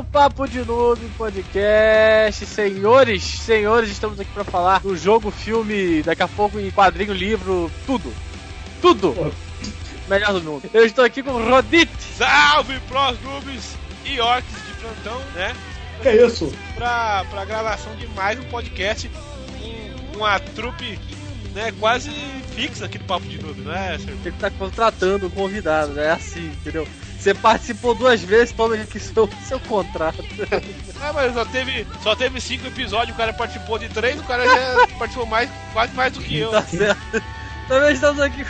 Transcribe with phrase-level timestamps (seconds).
[0.00, 2.46] no Papo de Noob Podcast.
[2.46, 7.70] Senhores, senhores, estamos aqui para falar do jogo, filme, daqui a pouco em quadrinho, livro,
[7.84, 8.10] tudo.
[8.80, 9.34] Tudo!
[10.08, 10.70] Melhor do mundo.
[10.72, 11.90] Eu estou aqui com o Rodit.
[12.16, 13.76] Salve pros noobs
[14.06, 15.54] e orcs de plantão, né?
[16.00, 16.50] Que é isso?
[16.74, 20.98] Pra, pra gravação de mais um podcast com uma trupe
[21.52, 22.10] né, quase
[22.54, 24.16] fixa aqui do Papo de Noob, não é, senhor?
[24.24, 26.06] Ele tá contratando o convidado, né?
[26.06, 26.88] É assim, entendeu?
[27.20, 30.24] Você participou duas vezes, toma aqui seu, seu contrato.
[31.02, 34.44] Ah, mas só teve, só teve cinco episódios, o cara participou de três, o cara
[34.44, 36.50] já participou mais, quase mais do que eu.
[36.50, 37.22] Tá certo.
[37.66, 38.44] Também estamos aqui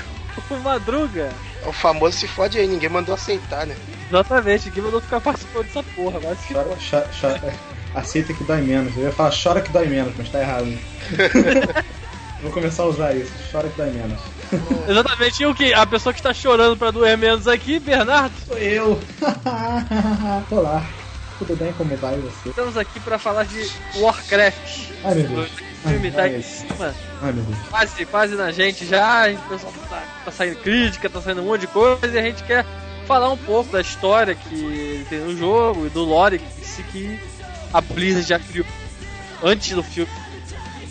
[0.49, 1.31] com o Madruga.
[1.65, 3.77] O famoso se fode aí, ninguém mandou aceitar, né?
[4.09, 7.55] Exatamente, ninguém mandou ficar participando dessa porra, mas que Chora, chora, chora.
[7.95, 8.97] Aceita que dói menos.
[8.97, 10.67] Eu ia falar chora que dói menos, mas tá errado.
[12.43, 13.33] Vou começar a usar isso.
[13.53, 14.19] Chora que dói menos.
[14.89, 15.75] Exatamente, e o que?
[15.75, 18.33] A pessoa que está chorando pra doer menos aqui, Bernardo.
[18.47, 18.99] Sou eu.
[20.51, 20.85] Olá.
[21.39, 21.73] Tudo bem?
[21.75, 22.51] Como vai você?
[22.51, 24.91] Estamos aqui pra falar de Warcraft.
[25.05, 25.51] Ai meu Deus.
[25.85, 27.59] O filme Ai, tá ai, em cima, Ai meu Deus.
[27.71, 29.31] quase, quase na gente já.
[29.31, 32.43] O pessoal tá, tá saindo crítica, tá saindo um monte de coisa e a gente
[32.45, 32.67] quer
[33.07, 37.21] falar um pouco da história que tem no jogo e do lore que, que
[37.73, 38.67] a Blizzard já criou
[39.43, 40.11] antes do filme.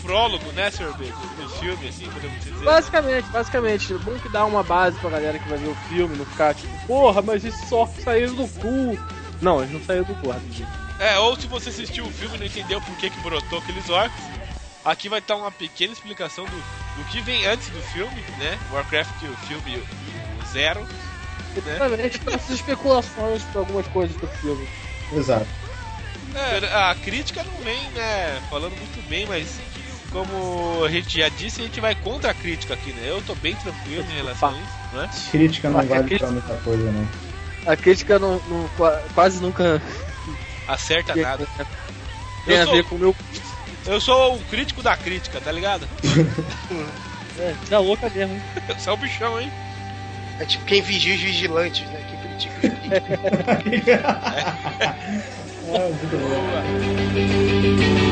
[0.02, 1.06] Prólogo, né, senhor B?
[1.36, 2.64] Do filme, assim, podemos dizer.
[2.64, 6.16] Basicamente, basicamente, é bom que dá uma base pra galera que vai ver o filme,
[6.16, 8.98] não ficar tipo, porra, mas esses orcs saíram do cu.
[9.40, 10.68] Não, eles não saíram do cu, rapidinho.
[10.98, 13.88] É, ou se você assistiu o filme e não entendeu por que, que brotou aqueles
[13.88, 14.22] orcs,
[14.84, 16.56] aqui vai estar uma pequena explicação do,
[16.96, 18.58] do que vem antes do filme, né?
[18.72, 20.80] Warcraft, o filme o, o Zero.
[20.82, 21.76] Né?
[21.76, 24.68] Exatamente, para essas especulações pra algumas coisas do filme.
[25.12, 25.46] Exato.
[26.34, 29.58] É, a crítica não vem, né, falando muito bem, mas
[30.12, 33.02] como a gente já disse, a gente vai contra a crítica aqui, né?
[33.08, 34.66] Eu tô bem tranquilo em relação a isso,
[34.96, 35.08] né?
[35.30, 37.08] Crítica não Ah, vale crítica- pra muita coisa, não.
[37.66, 39.80] A crítica não, não- qua- quase nunca
[40.66, 41.46] Acerta nada.
[42.44, 43.14] tem Eu a sou- ver com o meu.
[43.86, 45.86] Eu sou o crítico da crítica, tá ligado?
[47.38, 48.42] É, tá louca mesmo, hein?
[48.76, 49.50] Você é o bichão, hein?
[50.40, 52.00] É tipo quem vigia os vigilantes, né?
[52.10, 52.72] Quem critica os
[53.64, 53.88] vigilantes.
[55.72, 56.16] Ah, muito
[58.04, 58.09] bom.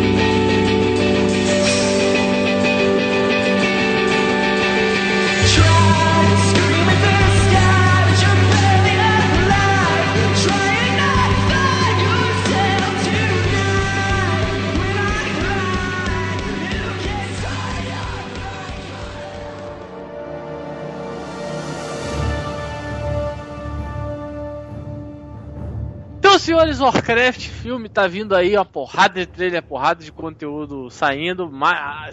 [26.39, 31.51] Então, senhores, Warcraft filme tá vindo aí, uma porrada de trailer, porrada de conteúdo saindo,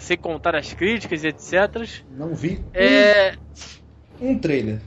[0.00, 1.88] sem contar as críticas e etc.
[2.10, 3.34] Não vi É.
[4.20, 4.80] um, um trailer.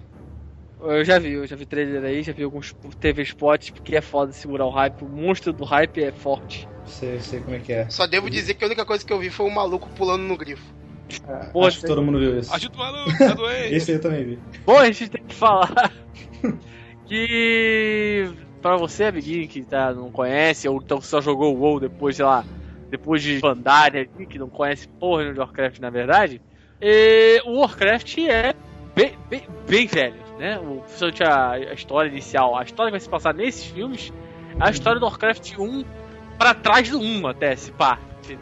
[0.82, 4.02] Eu já vi, eu já vi trailer aí, já vi alguns TV spots, porque é
[4.02, 5.04] foda segurar o hype.
[5.04, 6.68] O monstro do hype é forte.
[6.86, 7.90] Sei, sei como é que é.
[7.90, 10.36] Só devo dizer que a única coisa que eu vi foi um maluco pulando no
[10.36, 10.66] grifo.
[11.26, 12.54] Ah, Pô, Acho que todo mundo viu isso.
[12.54, 13.72] Ajuda o maluco, tá doente.
[13.74, 14.40] Esse aí eu também vi.
[14.66, 15.94] Bom, a gente tem que falar
[17.08, 22.16] que pra você, amiguinho, que tá, não conhece, ou então só jogou o WoW depois,
[22.16, 22.44] sei lá,
[22.90, 26.42] depois de Pandaria, aqui, que não conhece porra de Warcraft na verdade,
[26.82, 28.54] e o Warcraft é
[28.96, 30.60] bem, bem, bem velho, né?
[30.60, 34.14] O, principalmente a, a história inicial, a história que vai se passar nesses filmes,
[34.60, 35.86] é a história do Warcraft 1
[36.38, 38.00] pra trás do 1 até, se pá.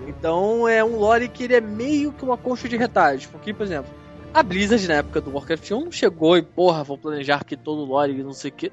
[0.07, 3.63] Então é um lore que ele é meio que uma concha de retalhos, porque, por
[3.63, 3.91] exemplo,
[4.33, 7.85] a Blizzard, na época do Warcraft 1, não chegou e, porra, vou planejar aqui todo
[7.85, 8.71] lore e não sei o que.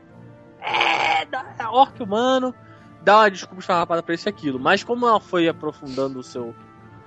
[0.66, 2.54] É, é orc humano,
[3.02, 4.58] dá uma desculpa esfarrapada pra isso e aquilo.
[4.58, 6.54] Mas como ela foi aprofundando o seu.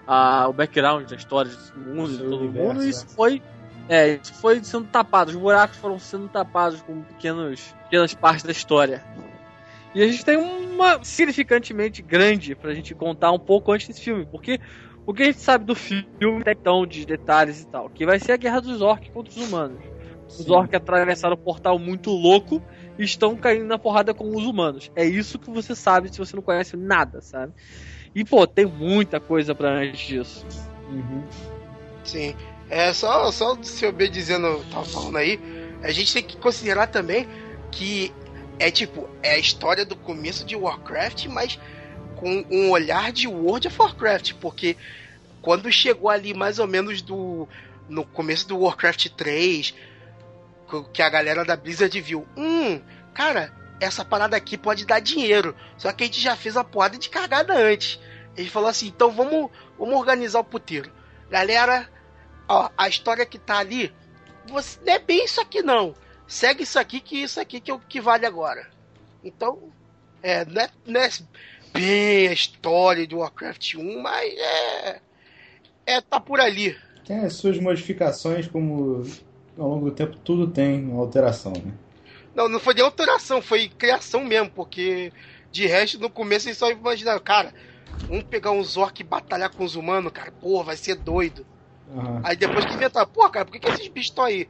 [0.05, 3.11] a- o background da história do mundo de todo universo, mundo, isso né?
[3.15, 3.41] foi.
[3.89, 5.31] É, isso foi sendo tapado.
[5.31, 9.03] Os buracos foram sendo tapados com pequenos, pequenas partes da história.
[9.95, 14.25] E a gente tem uma significantemente grande pra gente contar um pouco antes desse filme.
[14.25, 14.59] Porque
[15.05, 18.19] o que a gente sabe do filme até então, de detalhes e tal, que vai
[18.19, 19.79] ser a guerra dos orcs contra os humanos.
[20.27, 22.61] Os orcs atravessaram o portal muito louco
[22.97, 24.91] estão caindo na porrada com os humanos.
[24.95, 27.53] É isso que você sabe se você não conhece nada, sabe?
[28.15, 30.45] E, pô, tem muita coisa pra antes disso.
[30.89, 31.23] Uhum.
[32.03, 32.35] Sim.
[32.69, 35.39] É só, só o seu B dizendo, tava falando aí,
[35.81, 37.27] a gente tem que considerar também
[37.71, 38.11] que
[38.59, 41.59] é tipo, é a história do começo de Warcraft, mas
[42.15, 44.75] com um olhar de World of Warcraft, porque
[45.41, 47.47] quando chegou ali mais ou menos do
[47.87, 49.77] no começo do Warcraft 3, co-
[50.93, 52.81] que a galera da Blizzard viu, hum,
[53.13, 56.97] cara, essa parada aqui pode dar dinheiro, só que a gente já fez uma porrada
[56.97, 57.99] de cagada antes.
[58.35, 60.91] Ele falou assim, então vamos, vamos organizar o puteiro.
[61.29, 61.89] Galera,
[62.47, 63.93] ó, a história que tá ali,
[64.47, 65.93] você, não é bem isso aqui não.
[66.27, 68.69] Segue isso aqui, que isso aqui que é o que vale agora.
[69.23, 69.71] Então,
[70.21, 71.09] É, não é, não é
[71.71, 75.01] bem a história do Warcraft 1, mas é.
[75.85, 76.75] É, tá por ali.
[77.05, 79.03] Tem as suas modificações, como
[79.57, 81.73] ao longo do tempo tudo tem alteração, né?
[82.35, 85.11] Não, não foi nem alteração, foi criação mesmo, porque
[85.51, 87.53] de resto, no começo eles só imaginaram, cara,
[88.07, 91.45] vamos pegar uns orcs e batalhar com os humanos, cara, porra, vai ser doido.
[91.89, 92.21] Aham.
[92.23, 94.47] Aí depois que inventaram, pô, cara, por que, que esses bichos estão aí?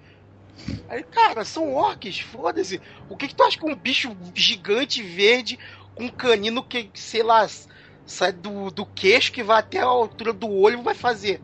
[0.89, 2.81] Aí, cara, são orcs, foda-se.
[3.07, 5.57] O que, que tu acha que um bicho gigante verde
[5.93, 7.47] com um canino que, sei lá,
[8.05, 11.41] sai do, do queixo que vai até a altura do olho vai fazer?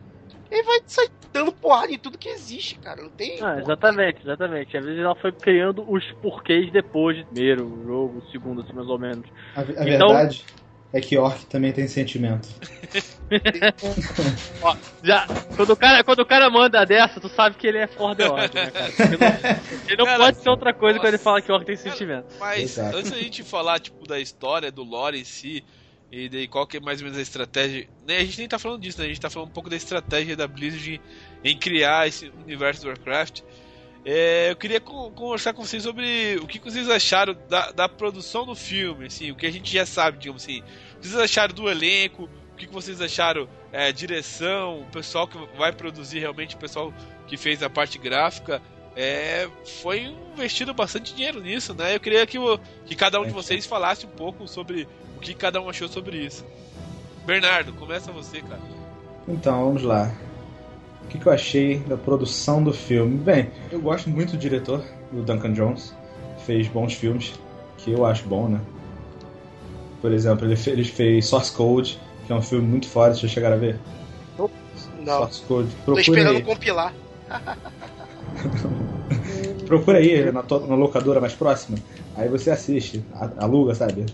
[0.54, 3.02] Ele vai sair dando porrada em tudo que existe, cara.
[3.02, 3.42] Não tem.
[3.42, 4.76] Ah, exatamente, exatamente.
[4.76, 8.88] Às vezes ela foi criando os porquês depois do primeiro jogo, o segundo, assim, mais
[8.88, 9.26] ou menos.
[9.56, 10.44] A, a Então- verdade
[10.92, 12.48] é que orc também tem sentimento.
[14.62, 17.86] Ó, já, quando o, cara, quando o cara manda dessa, tu sabe que ele é
[17.86, 18.86] for the orc, né, cara?
[19.00, 19.26] Ele não,
[19.88, 21.24] ele não Cara, pode ser outra coisa quando ele nossa.
[21.24, 22.26] fala que orc tem sentimento.
[22.38, 22.96] Mas Exato.
[22.96, 25.64] antes da gente falar, tipo, da história, do lore em si,
[26.14, 27.88] e daí qual que é mais ou menos a estratégia.
[28.06, 29.06] Né, a gente nem tá falando disso, né?
[29.06, 31.00] A gente tá falando um pouco da estratégia da Blizzard
[31.42, 33.42] em criar esse universo do Warcraft.
[34.04, 38.46] É, eu queria con- conversar com vocês sobre o que vocês acharam da, da produção
[38.46, 40.60] do filme, assim, o que a gente já sabe, digamos assim.
[40.60, 45.36] O que vocês acharam do elenco, o que vocês acharam é, direção, o pessoal que
[45.56, 46.94] vai produzir realmente, o pessoal
[47.26, 48.62] que fez a parte gráfica.
[48.96, 49.48] É,
[49.80, 51.96] foi investido bastante dinheiro nisso, né?
[51.96, 52.38] Eu queria que,
[52.86, 54.86] que cada um de vocês falasse um pouco sobre
[55.24, 56.44] que cada um achou sobre isso.
[57.26, 58.60] Bernardo, começa você, cara.
[59.26, 60.12] Então, vamos lá.
[61.04, 63.16] O que, que eu achei da produção do filme?
[63.18, 65.94] Bem, eu gosto muito do diretor, do Duncan Jones.
[66.44, 67.32] Fez bons filmes,
[67.78, 68.60] que eu acho bom, né?
[70.00, 73.32] Por exemplo, ele, fe- ele fez Source Code, que é um filme muito forte, vocês
[73.32, 73.78] chegaram a ver?
[74.98, 75.18] Não.
[75.18, 75.68] Source Code.
[75.86, 76.42] Tô Procura esperando aí.
[76.42, 76.94] compilar.
[79.66, 81.78] Procura aí na, na locadora mais próxima.
[82.16, 84.04] Aí você assiste, a- aluga, sabe?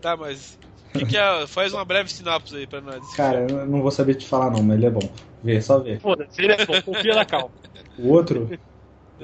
[0.00, 0.58] Tá, mas.
[0.94, 3.12] o que que é, faz uma breve sinopse aí pra nós.
[3.14, 3.62] Cara, filme.
[3.62, 5.12] eu não vou saber te falar não, mas ele é bom.
[5.42, 5.98] Vê, só vê.
[5.98, 7.50] Foda-se, ele é bom, confia na calma.
[7.98, 8.50] O outro,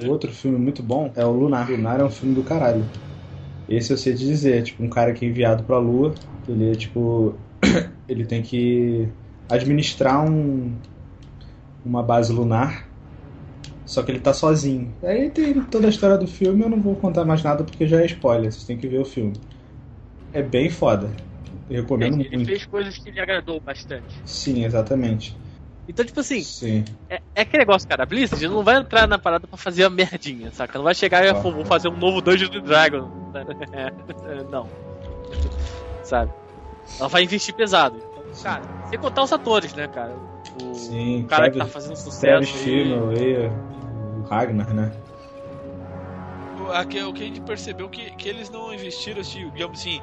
[0.01, 1.69] o outro filme muito bom é o Lunar.
[1.69, 2.85] Lunar é um filme do caralho.
[3.67, 6.13] Esse eu sei te dizer, é tipo um cara que é enviado pra Lua,
[6.47, 7.35] ele é tipo.
[8.07, 9.07] ele tem que
[9.49, 10.77] administrar um,
[11.83, 12.87] uma base lunar,
[13.85, 14.93] só que ele tá sozinho.
[15.03, 18.01] Aí tem toda a história do filme, eu não vou contar mais nada porque já
[18.01, 19.33] é spoiler, vocês têm que ver o filme.
[20.37, 21.09] É bem foda.
[21.67, 22.45] Eu recomendo Ele muito.
[22.47, 24.05] fez coisas que lhe agradou bastante.
[24.23, 25.35] Sim, exatamente.
[25.89, 26.85] Então, tipo assim, Sim.
[27.09, 28.03] é, é aquele negócio, cara.
[28.03, 30.77] A Blizzard não vai entrar na parada pra fazer a merdinha, saca?
[30.77, 31.35] Não vai chegar e Ah.
[31.35, 33.09] falar, vou fazer um novo Dungeons and Dragons.
[34.51, 34.69] não.
[36.03, 36.31] Sabe?
[36.99, 37.97] Ela vai investir pesado.
[37.97, 40.13] Então, cara, sem contar os atores, né, cara?
[40.61, 42.19] O Sim, cara que tá fazendo sucesso.
[42.21, 42.63] Travis aí.
[42.63, 43.47] Fimmel e
[44.19, 44.91] o Ragnar, né?
[46.67, 50.01] O- aqui- o que a gente percebeu que, que eles não investiram, assim, digamos assim,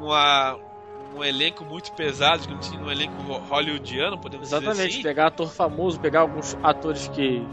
[0.00, 0.56] uma,
[1.14, 5.02] um elenco muito pesado, digamos assim, um elenco ho- hollywoodiano, podemos Exatamente, dizer assim.
[5.02, 7.46] pegar ator famoso, pegar alguns atores que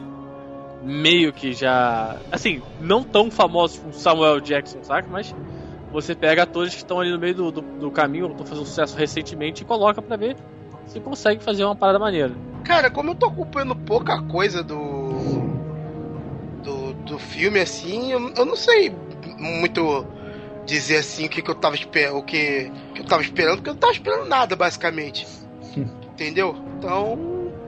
[0.84, 2.20] meio que já.
[2.32, 5.08] Assim, não tão famosos como Samuel Jackson, saca?
[5.12, 5.34] Mas
[5.92, 8.66] você pega atores que estão ali no meio do, do, do caminho, ou estão fazendo
[8.66, 10.38] sucesso recentemente, e coloca pra ver
[10.88, 12.32] se consegue fazer uma parada maneira.
[12.64, 14.99] Cara, como eu tô acompanhando pouca coisa do.
[17.10, 18.94] Do, filme, assim, eu, eu não sei
[19.38, 20.06] muito
[20.66, 22.18] dizer assim o que, que eu tava esperando.
[22.18, 25.28] O que, que eu tava esperando, porque eu não tava esperando nada, basicamente.
[26.14, 26.56] Entendeu?
[26.78, 27.18] Então,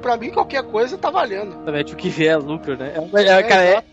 [0.02, 1.54] pra mim, qualquer coisa tá valendo.
[1.54, 2.94] Exatamente, o que vier é lucro, né?
[2.96, 3.84] É, é, cara, é,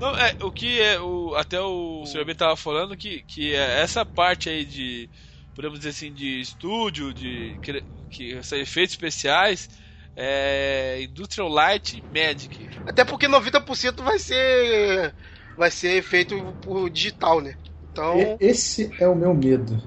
[0.00, 2.24] Não, é, o que é, o, até o Sr.
[2.24, 5.10] B tava falando que, que é essa parte aí de,
[5.54, 9.68] podemos dizer assim, de estúdio, de que, que efeitos especiais,
[10.16, 12.70] é Industrial Light Magic.
[12.86, 15.14] Até porque 90% vai ser.
[15.56, 17.54] vai ser feito por digital, né?
[17.92, 18.36] Então.
[18.40, 19.80] Esse é o meu medo.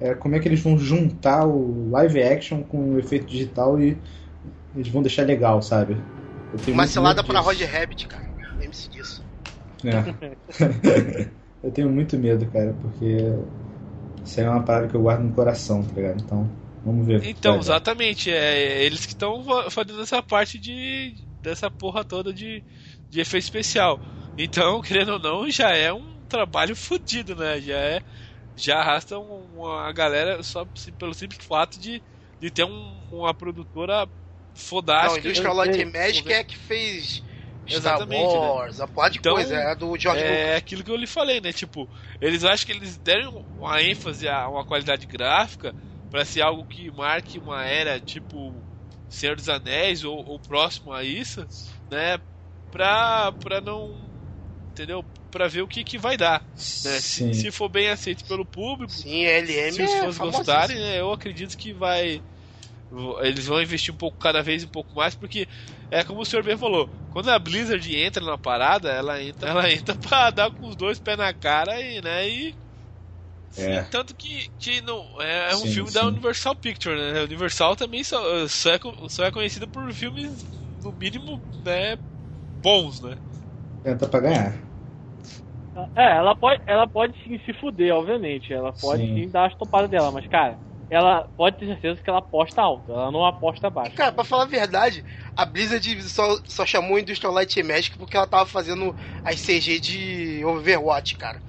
[0.00, 3.96] É como é que eles vão juntar o live action com o efeito digital e
[4.74, 5.96] eles vão deixar legal, sabe?
[6.52, 7.40] Eu tenho Uma selada disso.
[7.40, 8.28] Roger Rabbit, cara.
[8.58, 9.24] Lembre-se disso.
[9.84, 11.28] É.
[11.62, 13.16] eu tenho muito medo, cara, porque
[14.24, 16.20] isso aí é uma parada que eu guardo no coração, tá ligado?
[16.20, 16.48] Então,
[16.84, 17.22] vamos ver.
[17.22, 17.60] Então, dar.
[17.60, 22.64] exatamente, é eles que estão fazendo essa parte de dessa porra toda de,
[23.10, 24.00] de efeito especial.
[24.36, 27.60] Então, querendo ou não, já é um trabalho fodido, né?
[27.60, 28.02] Já é
[28.56, 30.66] já arrasta um- uma galera só
[30.98, 32.02] pelo simples fato de,
[32.40, 34.12] de ter um- uma produtora Não,
[34.54, 35.28] fodástica.
[35.28, 37.22] Industrial eu Light sei, and Magic é que fez
[37.68, 38.48] Star Exatamente, né?
[38.48, 40.50] Wars, a porra de Então, coisa, é a do George Lucas.
[40.50, 41.52] É aquilo que eu lhe falei, né?
[41.52, 41.88] Tipo,
[42.20, 45.74] eles acham que eles deram uma ênfase a uma qualidade gráfica
[46.12, 48.62] pra ser algo que marque uma era tipo
[49.08, 51.40] Senhor dos Anéis ou, ou próximo a isso,
[51.90, 52.20] né?
[52.70, 54.08] Pra, pra não.
[54.70, 55.04] Entendeu?
[55.32, 56.40] pra ver o que, que vai dar.
[56.84, 57.00] Né?
[57.00, 60.30] Se, se for bem aceito pelo público, Sim, LM se os é fãs famosíssimo.
[60.30, 62.22] gostarem, né, eu acredito que vai.
[63.22, 65.48] Eles vão investir um pouco, cada vez um pouco mais, porque
[65.90, 69.72] é como o senhor bem falou, quando a Blizzard entra na parada, ela entra, ela
[69.72, 72.54] entra pra dar com os dois pés na cara e, né, e.
[73.56, 73.84] É.
[73.90, 76.06] Tanto que, que não, é, é um Sim, filme da sim.
[76.06, 77.22] Universal Pictures, né?
[77.22, 78.78] Universal também só, só, é,
[79.08, 80.46] só é conhecida por filmes,
[80.82, 81.96] no mínimo, né,
[82.62, 83.18] bons, né?
[83.82, 84.72] Tenta pra ganhar.
[85.96, 88.52] É, ela pode, ela pode sim se fuder, obviamente.
[88.52, 89.14] Ela pode Sim.
[89.14, 90.58] sim, dar as topadas dela, mas, cara,
[90.90, 93.96] ela pode ter certeza que ela aposta alto, ela não aposta baixo.
[93.96, 95.04] Cara, pra falar a verdade,
[95.36, 98.94] a Blizzard só, só chamou Industrial Light and Magic porque ela tava fazendo
[99.24, 101.42] as CG de Overwatch, cara.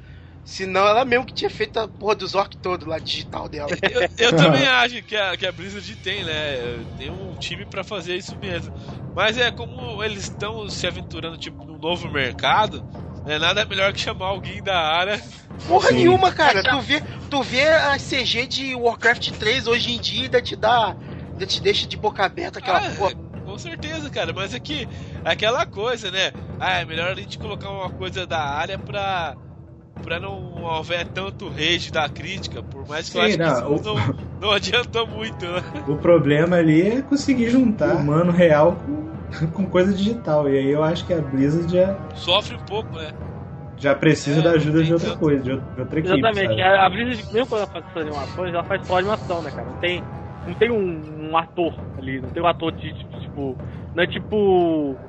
[0.46, 3.70] Senão ela mesmo que tinha feito a porra dos orc todo lá, digital dela.
[3.94, 6.84] Eu, eu também acho que a, que a Blizzard tem, né?
[6.98, 8.74] Tem um time pra fazer isso mesmo.
[9.16, 12.84] Mas é como eles estão se aventurando tipo num novo mercado,
[13.26, 13.40] né?
[13.40, 15.22] Nada melhor que chamar alguém da área.
[15.68, 15.96] Porra Sim.
[15.96, 16.62] nenhuma, cara.
[16.64, 20.56] Tu vê, tu vê a CG de Warcraft 3 hoje em dia e ainda te
[20.56, 20.96] dá.
[21.32, 23.14] Ainda te deixa de boca aberta aquela Ah, porra.
[23.46, 24.34] Com certeza, cara.
[24.34, 24.88] Mas é que
[25.24, 26.32] aquela coisa, né?
[26.60, 29.36] Ah, é melhor a gente colocar uma coisa da área pra.
[30.04, 30.32] Pra não
[30.64, 33.96] houver tanto rage da crítica, por mais que eu Sim, acho não, que isso não,
[34.40, 35.62] não adiantou muito, né?
[35.88, 39.14] O problema ali é conseguir juntar humano real com,
[39.54, 40.50] com coisa digital.
[40.50, 43.12] E aí eu acho que a Blizzard já, Sofre um pouco, né?
[43.78, 45.18] já precisa É, da ajuda de outra tanto.
[45.18, 46.34] coisa, de outra, de outra equipe.
[46.34, 46.62] Exatamente, sabe?
[46.62, 49.70] a, Blizzard, mesmo quando ela faz essas animações, ela faz só animação, né, cara?
[49.70, 50.08] Não tem,
[50.46, 53.60] não tem um, um ator ali, não tem um ator de, tipo,
[53.94, 55.02] não é tipo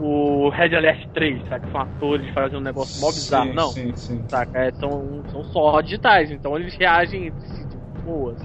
[0.00, 1.66] o Red Alert 3, sabe?
[1.66, 3.70] Que são atores fazendo um negócio mó bizarro, Sim, não.
[3.70, 4.24] Sim, sim.
[4.28, 4.58] Saca?
[4.58, 8.38] É, são, são só digitais, então eles reagem entre si, tipo, boas.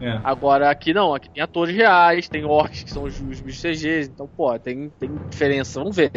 [0.00, 0.20] É.
[0.22, 4.10] Agora aqui não, aqui tem atores reais, tem orcs que são os, os bichos CGs,
[4.10, 6.12] então, pô, tem, tem diferença, vamos ver.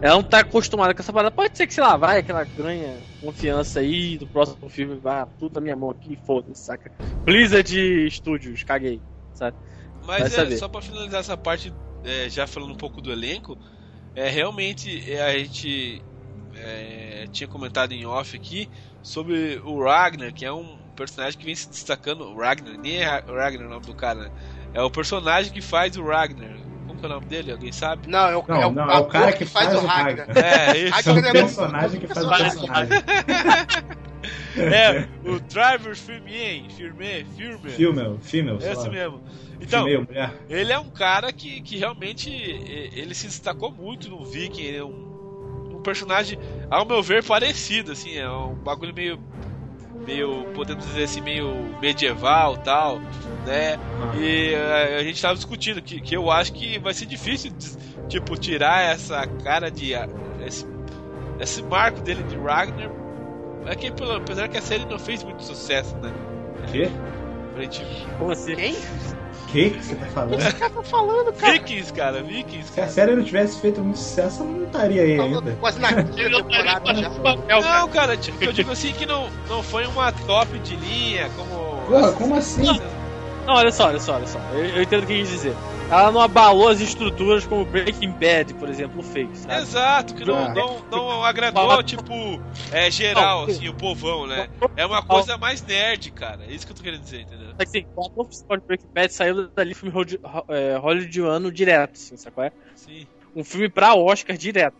[0.00, 2.42] Ela não tá acostumada com essa parada, pode ser que, sei lá, vai que ela
[2.42, 6.90] ganha confiança aí do próximo filme, vai, tudo na minha mão aqui, foda-se, saca?
[7.24, 9.00] Blizzard Studios, caguei,
[9.34, 9.56] sabe?
[10.04, 10.56] Vai Mas é, saber.
[10.56, 11.72] só pra finalizar essa parte,
[12.04, 13.56] é, já falando um pouco do elenco,
[14.14, 16.02] é realmente é, a gente
[16.56, 18.68] é, tinha comentado em off aqui
[19.02, 22.22] sobre o Ragnar, que é um personagem que vem se destacando.
[22.24, 24.30] O Ragnar, nem é Ra- Ragnar o nome do cara, né?
[24.74, 26.56] É o personagem que faz o Ragnar.
[26.86, 27.52] Como que é o nome dele?
[27.52, 28.08] Alguém sabe?
[28.08, 30.26] Não, é o, Não, é o não, é o cara que faz o Ragnar.
[30.26, 30.44] Ragnar.
[30.44, 31.08] É, isso.
[31.08, 32.98] É um é personagem que faz o personagem.
[34.56, 37.70] é, o Driver Firmien, Firme, Firme.
[37.70, 39.22] Female, sei Esse mesmo.
[39.60, 40.34] Então, mulher.
[40.50, 44.62] Ele é um cara que, que realmente ele se destacou muito no Viking.
[44.62, 46.38] Ele é um, um personagem,
[46.68, 49.20] ao meu ver, parecido, assim, é um bagulho meio,
[50.04, 52.98] meio, podemos dizer assim, meio medieval tal,
[53.46, 53.78] né?
[54.18, 57.52] E eh, a gente tava discutindo que, que eu acho que vai ser difícil,
[58.08, 59.94] tipo, tirar essa cara de.
[59.94, 60.08] ah,
[60.44, 60.66] Esse,
[61.38, 63.01] esse marco dele de Ragnar.
[63.66, 66.12] É que, pelo- apesar que a série não fez muito sucesso, né?
[66.70, 66.90] Quê?
[67.58, 67.84] Gente.
[68.18, 68.56] Como assim?
[68.56, 68.74] Quem?
[69.48, 70.38] Que que você tá falando?
[70.40, 71.52] Esse cara tá falando, cara.
[71.52, 72.72] Vikings, cara, Vikings.
[72.72, 75.56] Se a série não tivesse feito muito sucesso, eu não estaria aí ainda.
[75.60, 77.10] quase na quinta temporada já.
[77.10, 81.82] Não, cara, tipo, eu digo assim que não, não foi uma top de linha, como.
[81.86, 82.62] Porra, como assim?
[83.46, 84.38] Não, olha só, olha só, olha só.
[84.54, 85.54] Eu, eu entendo o que quis dizer.
[85.92, 89.60] Ela não abalou as estruturas como Breaking Bad, por exemplo, fez, sabe?
[89.60, 90.54] Exato, que não, Ah.
[90.54, 92.40] não, não agradou, tipo,
[92.72, 94.48] é geral, assim, o povão, né?
[94.74, 96.46] É uma coisa mais nerd, cara.
[96.46, 97.54] É isso que eu tô querendo dizer, entendeu?
[97.54, 101.96] Que assim, o ator principal de Breaking Bad saiu dali filme hollywood- é, hollywoodiano direto,
[101.96, 102.52] assim, sabe qual é?
[102.74, 103.06] Sim.
[103.36, 104.78] Um filme pra Oscar direto.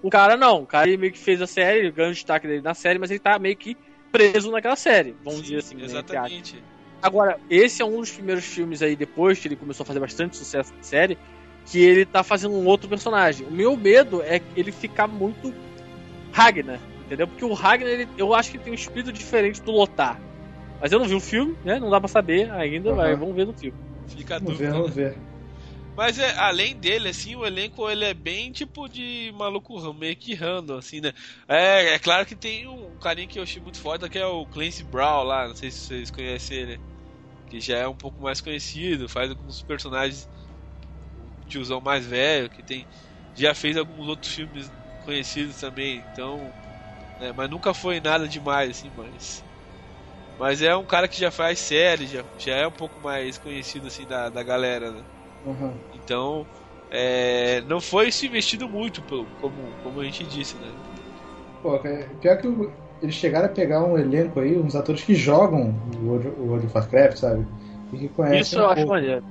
[0.00, 2.46] O cara não, o cara ele meio que fez a série, ele ganhou o destaque
[2.46, 3.76] dele na série, mas ele tá meio que
[4.10, 5.74] preso naquela série, vamos Sim, dizer assim.
[5.74, 5.84] né.
[5.84, 6.64] Exatamente.
[7.04, 10.38] Agora, esse é um dos primeiros filmes aí, depois que ele começou a fazer bastante
[10.38, 11.18] sucesso na série,
[11.66, 13.46] que ele tá fazendo um outro personagem.
[13.46, 15.54] O meu medo é ele ficar muito
[16.32, 17.28] Ragnar, entendeu?
[17.28, 20.18] Porque o Ragnar, ele- eu acho que ele tem um espírito diferente do Lotar.
[20.80, 21.78] Mas eu não vi o filme, né?
[21.78, 22.96] Não dá pra saber ainda, Uhum.
[22.96, 23.76] mas vamos ver no filme.
[24.06, 24.78] Fica a Vamos ver, dúvida.
[24.78, 25.10] vamos né?
[25.10, 25.18] ver.
[25.94, 30.34] Mas é, além dele, assim, o elenco ele é bem tipo de maluco meio que
[30.34, 31.12] random, assim, né?
[31.46, 34.46] É, é claro que tem um carinha que eu achei muito foda que é o
[34.46, 36.80] Clancy Brown lá, não sei se vocês conhecem ele.
[37.54, 40.28] Que já é um pouco mais conhecido, faz alguns personagens
[41.46, 42.88] tiozão mais velho, que tem.
[43.34, 46.54] Já fez alguns outros filmes conhecidos também, então.
[47.18, 49.44] né, mas nunca foi nada demais, assim, mas.
[50.36, 53.88] Mas é um cara que já faz série, já, já é um pouco mais conhecido
[53.88, 55.06] assim da, da galera, né?
[55.42, 55.84] Uhum.
[55.92, 56.48] Então,
[56.90, 59.04] é, não foi se investido muito,
[59.36, 60.78] como, como a gente disse, né?
[61.60, 62.46] Pô, é- pior que
[63.04, 67.18] eles chegaram a pegar um elenco aí, uns atores que jogam o World, of Warcraft,
[67.18, 67.46] sabe?
[67.92, 68.92] E que conhecem Isso um eu acho pouco.
[68.92, 69.24] maneiro.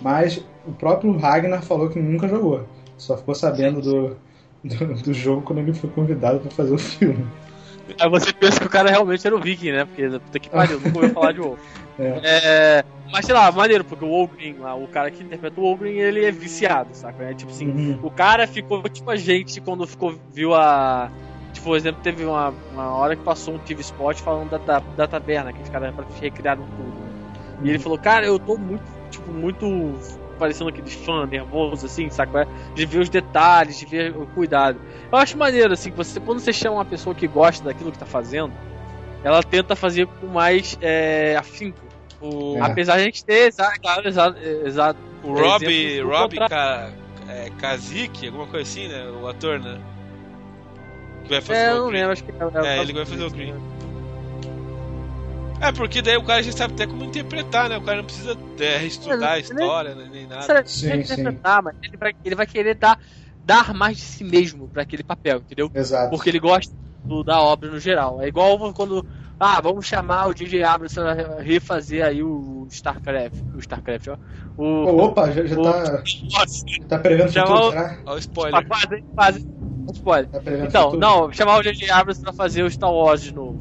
[0.00, 2.64] Mas o próprio Ragnar falou que nunca jogou.
[2.96, 4.16] Só ficou sabendo do,
[4.64, 7.26] do, do jogo quando ele foi convidado pra fazer o filme.
[8.00, 9.84] Aí você pensa que o cara realmente era o Viking, né?
[9.84, 11.58] Porque puta que pariu, nunca ouviu falar de WoW.
[11.96, 12.20] É.
[12.24, 12.84] é.
[13.12, 16.24] mas sei lá, maneiro, porque o Wolverine lá, o cara que interpreta o Wolverine, ele
[16.24, 17.22] é viciado, saca?
[17.22, 18.00] É tipo assim, uhum.
[18.02, 21.08] o cara ficou tipo a gente quando ficou, viu a.
[21.64, 24.78] Tipo, por exemplo, teve uma, uma hora que passou um TV Spot falando da, da,
[24.80, 26.92] da taberna, que os caras recriaram tudo.
[27.62, 29.94] E ele falou, cara, eu tô muito, tipo, muito
[30.38, 32.46] parecendo aquele fã nervoso, assim, saca?
[32.74, 34.78] De ver os detalhes, de ver o cuidado.
[35.10, 37.98] Eu acho maneiro, assim, que você, quando você chama uma pessoa que gosta daquilo que
[37.98, 38.52] tá fazendo,
[39.22, 41.78] ela tenta fazer com mais é, afinco.
[42.20, 42.60] O, é.
[42.60, 46.90] Apesar de a gente ter, exato, claro, exato, exato o Rob, Rob Ka,
[47.26, 49.06] é, Kazik, alguma coisa assim, né?
[49.08, 49.80] O ator, né?
[51.24, 53.30] Que vai fazer é, eu não lembro, acho que é, é ele vai fazer o
[53.30, 53.54] Green.
[55.60, 57.78] É, porque daí o cara já sabe até como interpretar, né?
[57.78, 60.08] O cara não precisa é, reestudar a história, né?
[60.12, 60.66] nem nada.
[60.66, 61.00] Sim, sim.
[61.00, 62.98] interpretar, mas ele vai, ele vai querer dar,
[63.42, 65.70] dar mais de si mesmo para aquele papel, entendeu?
[65.74, 66.10] Exato.
[66.10, 68.20] Porque ele gosta do, da obra no geral.
[68.20, 69.06] É igual quando.
[69.38, 73.34] Ah, vamos chamar o DJ Abrams para refazer aí o StarCraft.
[73.54, 74.16] O StarCraft, ó.
[74.56, 76.02] O, opa, já, já o, tá.
[76.88, 77.98] tá prevendo futuro, será?
[78.06, 78.66] Ó, o spoiler.
[78.66, 79.48] Quase, quase.
[79.92, 80.28] Spoiler.
[80.28, 83.58] Tá então, não, chamar o DJ Abrams pra fazer o Star Wars de novo.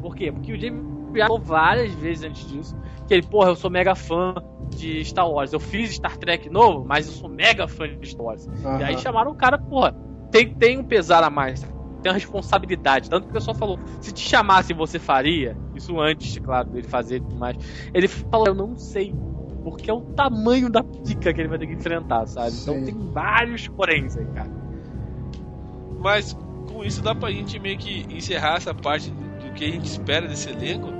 [0.00, 0.30] Por quê?
[0.30, 0.82] Porque o James
[1.16, 4.34] falou várias vezes antes disso que ele, porra, eu sou mega fã
[4.70, 5.52] de Star Wars.
[5.52, 8.46] Eu fiz Star Trek novo, mas eu sou mega fã de Star Wars.
[8.46, 8.80] Uhum.
[8.80, 9.94] E aí chamaram o cara, porra,
[10.30, 11.62] tem, tem um pesar a mais,
[12.02, 13.10] tem uma responsabilidade.
[13.10, 17.20] Tanto que o pessoal falou, se te chamasse você faria, isso antes, claro, dele fazer
[17.20, 17.56] tudo mais.
[17.92, 19.14] Ele falou, eu não sei.
[19.62, 22.54] Porque é o tamanho da pica que ele vai ter que enfrentar, sabe?
[22.62, 22.80] Então Sim.
[22.82, 24.63] Então tem vários poréns aí, cara.
[26.04, 26.36] Mas
[26.70, 30.28] com isso dá pra gente meio que encerrar essa parte do que a gente espera
[30.28, 30.92] desse elenco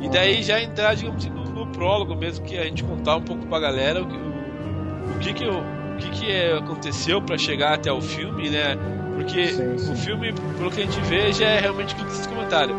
[0.00, 3.22] e daí já entrar, digamos assim, no, no, prólogo mesmo, que a gente contar um
[3.22, 7.74] pouco pra galera o, o, o que que, o, o que que aconteceu para chegar
[7.74, 8.74] até o filme, né?
[9.16, 9.92] Porque sim, sim.
[9.92, 12.74] o filme, pelo que a gente vê, já é realmente o que disse comentário.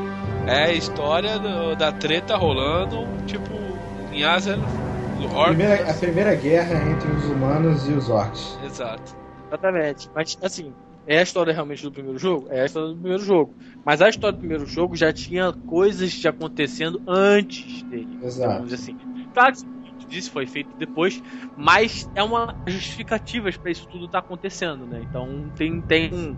[0.48, 3.52] É a história do, da treta rolando, tipo,
[4.12, 4.58] em Asa
[5.36, 8.58] a primeira, a primeira guerra entre os humanos e os orcs.
[8.64, 9.16] Exato.
[9.50, 10.10] Exatamente.
[10.16, 10.74] Mas, assim,
[11.10, 12.48] é a história realmente do primeiro jogo?
[12.52, 13.56] É a história do primeiro jogo.
[13.84, 18.16] Mas a história do primeiro jogo já tinha coisas acontecendo antes dele.
[18.22, 18.54] Exato.
[18.54, 18.96] Vamos dizer assim.
[19.34, 19.54] Claro
[19.98, 21.20] que isso foi feito depois,
[21.56, 25.02] mas é uma justificativa para isso tudo estar tá acontecendo, né?
[25.02, 26.38] Então tem, tem um,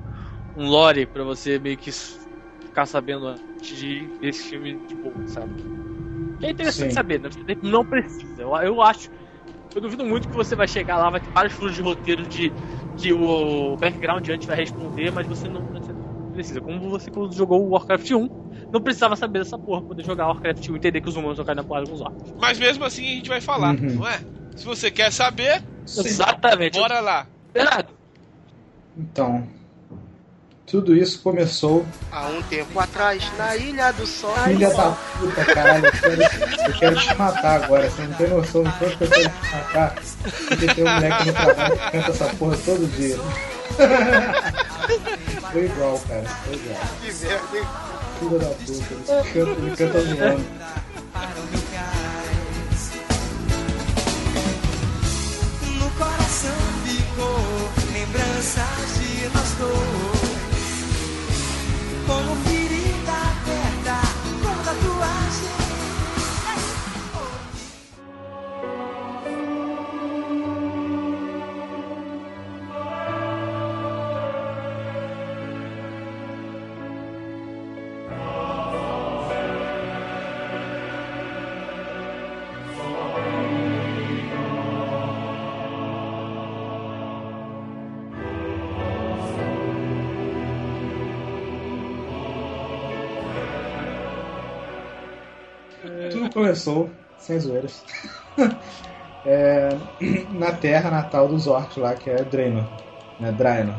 [0.56, 1.92] um lore para você meio que
[2.62, 5.54] ficar sabendo antes de desse filme de boa, sabe?
[6.40, 6.96] Que é interessante Sim.
[6.96, 7.30] saber, né?
[7.62, 8.42] Não precisa.
[8.42, 9.10] Eu, eu acho
[9.74, 12.54] eu duvido muito que você vai chegar lá, vai ter vários furos de roteiro de
[12.98, 15.62] que o background antes vai responder, mas você não
[16.34, 16.62] precisa.
[16.62, 18.30] Como você quando jogou o Warcraft 1,
[18.72, 21.46] não precisava saber dessa porra poder jogar Warcraft 1 e entender que os humanos vão
[21.46, 22.34] cair na porra com os orcs.
[22.40, 23.96] Mas mesmo assim a gente vai falar, uhum.
[23.96, 24.20] não é?
[24.56, 26.80] Se você quer saber, Exatamente.
[26.80, 27.28] bora lá.
[27.54, 27.90] Bernardo.
[28.98, 29.48] Então,
[30.72, 34.34] tudo isso começou há um tempo atrás, na Ilha do Sol.
[34.46, 37.90] Filha da puta, caralho, eu quero, eu quero te matar agora.
[37.90, 39.96] Você não tem noção do quanto eu quero te matar.
[40.48, 43.18] Porque tem um moleque no trabalho que canta essa porra todo dia.
[45.52, 46.24] Foi igual, cara.
[46.24, 46.80] Foi igual.
[47.02, 47.68] Que merda, hein?
[48.20, 50.46] Filha da puta, ele canta, ele canta zoando.
[55.78, 56.56] No coração
[56.86, 57.40] ficou
[57.92, 60.41] lembranças de nós dois.
[62.12, 62.36] Como
[96.42, 97.84] começou, sem zoeiras,
[99.24, 99.70] é,
[100.32, 102.68] na terra natal dos orcs lá, que é Draenor,
[103.20, 103.76] né, Draenor.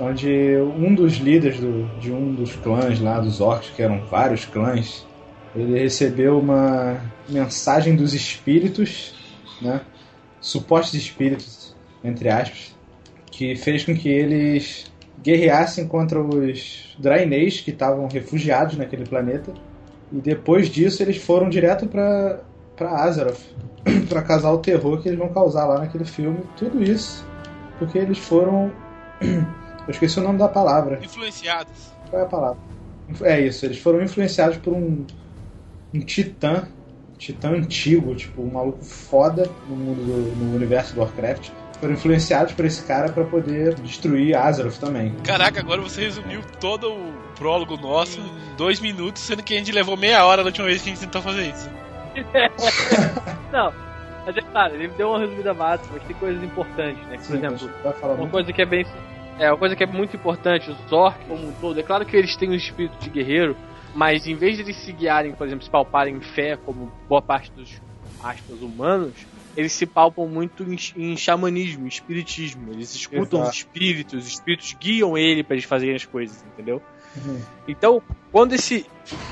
[0.00, 4.46] Onde um dos líderes do, de um dos clãs lá dos orcs, que eram vários
[4.46, 5.06] clãs,
[5.54, 9.14] ele recebeu uma mensagem dos espíritos,
[9.60, 9.82] né,
[10.40, 12.74] supostos espíritos, entre aspas,
[13.30, 14.90] que fez com que eles
[15.22, 19.52] guerreassem contra os Draenês que estavam refugiados naquele planeta
[20.12, 22.40] e depois disso eles foram direto para
[22.76, 23.40] para Azeroth
[24.08, 26.40] para causar o terror que eles vão causar lá naquele filme.
[26.56, 27.26] Tudo isso
[27.78, 28.72] porque eles foram
[29.20, 31.00] eu esqueci o nome da palavra.
[31.02, 31.92] Influenciados.
[32.08, 32.58] Qual é a palavra?
[33.22, 35.04] É isso, eles foram influenciados por um
[35.92, 36.68] um titã,
[37.14, 41.50] um titã antigo, tipo um maluco foda no mundo do, no universo do Warcraft.
[41.80, 45.14] Foram influenciados por esse cara para poder destruir Azeroth também.
[45.24, 49.72] Caraca, agora você resumiu todo o prólogo nosso em dois minutos, sendo que a gente
[49.72, 51.70] levou meia hora da última vez que a gente tentou fazer isso.
[53.52, 53.72] Não,
[54.26, 57.16] mas é claro, ele deu uma resumida máxima, mas tem coisas importantes, né?
[57.16, 57.70] Por Sim, exemplo,
[58.02, 58.30] uma muito.
[58.30, 58.84] coisa que é bem.
[59.38, 62.16] É, uma coisa que é muito importante, os orcs como um todo, é claro que
[62.16, 63.56] eles têm um espírito de guerreiro,
[63.94, 67.22] mas em vez de eles se guiarem, por exemplo, se palparem em fé, como boa
[67.22, 67.80] parte dos
[68.20, 72.72] aspas humanos, eles se palpam muito em, em xamanismo, em espiritismo.
[72.72, 73.50] Eles escutam Exato.
[73.50, 76.80] os espíritos, os espíritos guiam ele para eles fazerem as coisas, entendeu?
[77.16, 77.42] Uhum.
[77.66, 78.86] Então, quando esse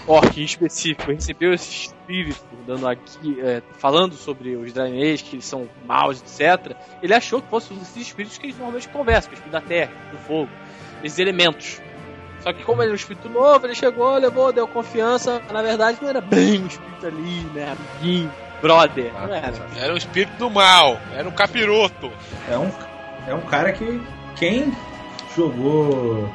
[0.05, 5.45] orc em específico recebeu esse espírito, dando aqui, é, falando sobre os Draenês, que eles
[5.45, 9.39] são maus, etc., ele achou que fossem esses espíritos que eles normalmente conversam, que é
[9.39, 10.51] o espírito da terra, do fogo,
[11.05, 11.81] esses elementos.
[12.41, 15.99] Só que como ele é um espírito novo, ele chegou, levou, deu confiança, na verdade
[16.03, 19.53] não era bem um espírito ali, né, amiguinho, brother, não era.
[19.77, 22.11] Era o espírito do mal, era um capiroto.
[22.51, 22.71] É um,
[23.29, 24.01] é um cara que
[24.37, 24.73] quem
[25.37, 26.29] jogou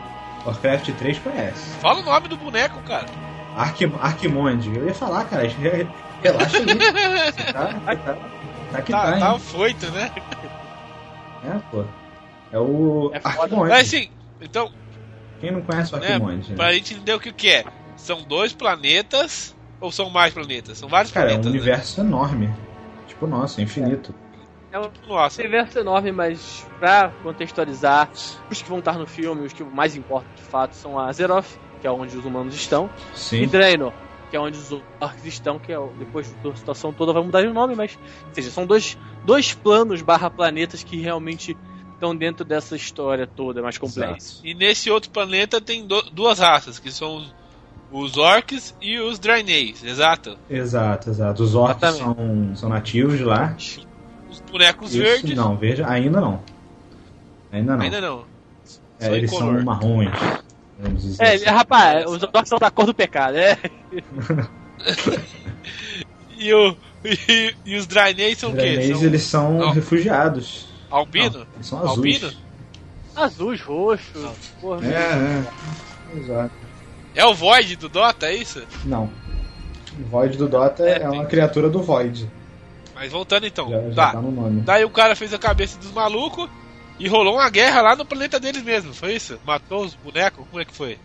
[0.46, 1.70] Warcraft 3 conhece.
[1.80, 3.06] Fala o nome do boneco, cara.
[3.56, 4.76] Arqui, Arquimonde.
[4.76, 5.88] Eu ia falar, cara, re-
[6.24, 6.66] relaxa aí.
[6.66, 8.18] Você tá, você tá,
[8.72, 9.20] tá que tá, Tá, hein?
[9.20, 10.12] tá foito, né?
[11.44, 11.84] É, pô.
[12.52, 13.22] É o É.
[13.24, 13.70] Arquimonde.
[13.72, 14.10] Mas assim,
[14.42, 14.72] então,
[15.40, 16.50] Quem não conhece o né, Arquimonde?
[16.52, 16.56] né?
[16.56, 17.66] pra gente entender o que, que é.
[17.98, 20.78] São dois planetas ou são mais planetas?
[20.78, 21.52] São vários Cara, é um planetas.
[21.54, 21.60] né?
[21.60, 22.50] universo enorme.
[23.08, 24.14] Tipo, nossa, infinito.
[24.72, 28.10] É um Nossa, universo enorme, mas pra contextualizar,
[28.50, 31.58] os que vão estar no filme, os que mais importam de fato são a Azeroth,
[31.82, 32.90] que é onde os humanos estão,
[33.34, 33.48] e Sim.
[33.48, 33.92] Draenor,
[34.30, 37.42] que é onde os orcs estão, que é o- depois da situação toda vai mudar
[37.42, 37.98] de nome, mas
[38.30, 41.58] ou seja, são dois, dois planos barra planetas que realmente
[41.94, 44.16] estão dentro dessa história toda mais complexa.
[44.16, 44.48] Exato.
[44.48, 47.30] E nesse outro planeta tem do- duas raças, que são
[47.92, 50.38] os, orcs e os Draeneis, exato?
[50.50, 51.44] Exato, exato.
[51.44, 53.56] Os orcs são, são nativos de lá.
[54.30, 55.36] Os bonecos Isso, verdes.
[55.36, 56.40] não, veja, ainda não.
[57.52, 57.84] Ainda não.
[57.84, 58.26] Ainda não.
[59.00, 59.56] É, eles incolor.
[59.56, 60.10] são marrons.
[60.80, 61.46] Vamos dizer É, assim.
[61.46, 63.58] rapaz, os orcs são da cor do pecado, é.
[66.38, 66.76] E, o,
[67.06, 68.94] e, e os Draeneis são Os o quê?
[68.94, 69.70] São eles são Não.
[69.72, 70.68] refugiados.
[70.90, 71.40] albino?
[71.40, 72.24] Não, eles são azuis.
[72.24, 72.42] Albino?
[73.16, 74.86] Azuis, roxos, porra.
[74.88, 75.44] É,
[76.16, 76.18] é.
[76.18, 76.52] Exato.
[77.16, 78.62] É o Void do Dota, é isso?
[78.86, 79.10] Não.
[80.00, 82.30] O Void do Dota é, É, uma criatura do Void.
[82.96, 83.70] Mas voltando então.
[83.70, 84.12] Já, já tá.
[84.14, 84.62] tá no nome.
[84.62, 86.50] Daí o cara fez a cabeça dos malucos
[87.00, 89.40] e rolou uma guerra lá no planeta deles mesmo, foi isso?
[89.46, 90.46] Matou os bonecos?
[90.50, 90.98] Como é que foi?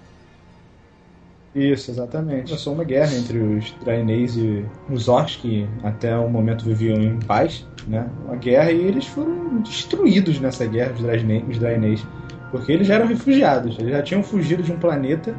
[1.55, 2.51] Isso, exatamente.
[2.51, 7.19] Começou uma guerra entre os Draenês e os Orcs, que até o momento viviam em
[7.19, 8.07] paz, né?
[8.27, 12.07] Uma guerra e eles foram destruídos nessa guerra, os Draenês.
[12.51, 15.35] Porque eles já eram refugiados, eles já tinham fugido de um planeta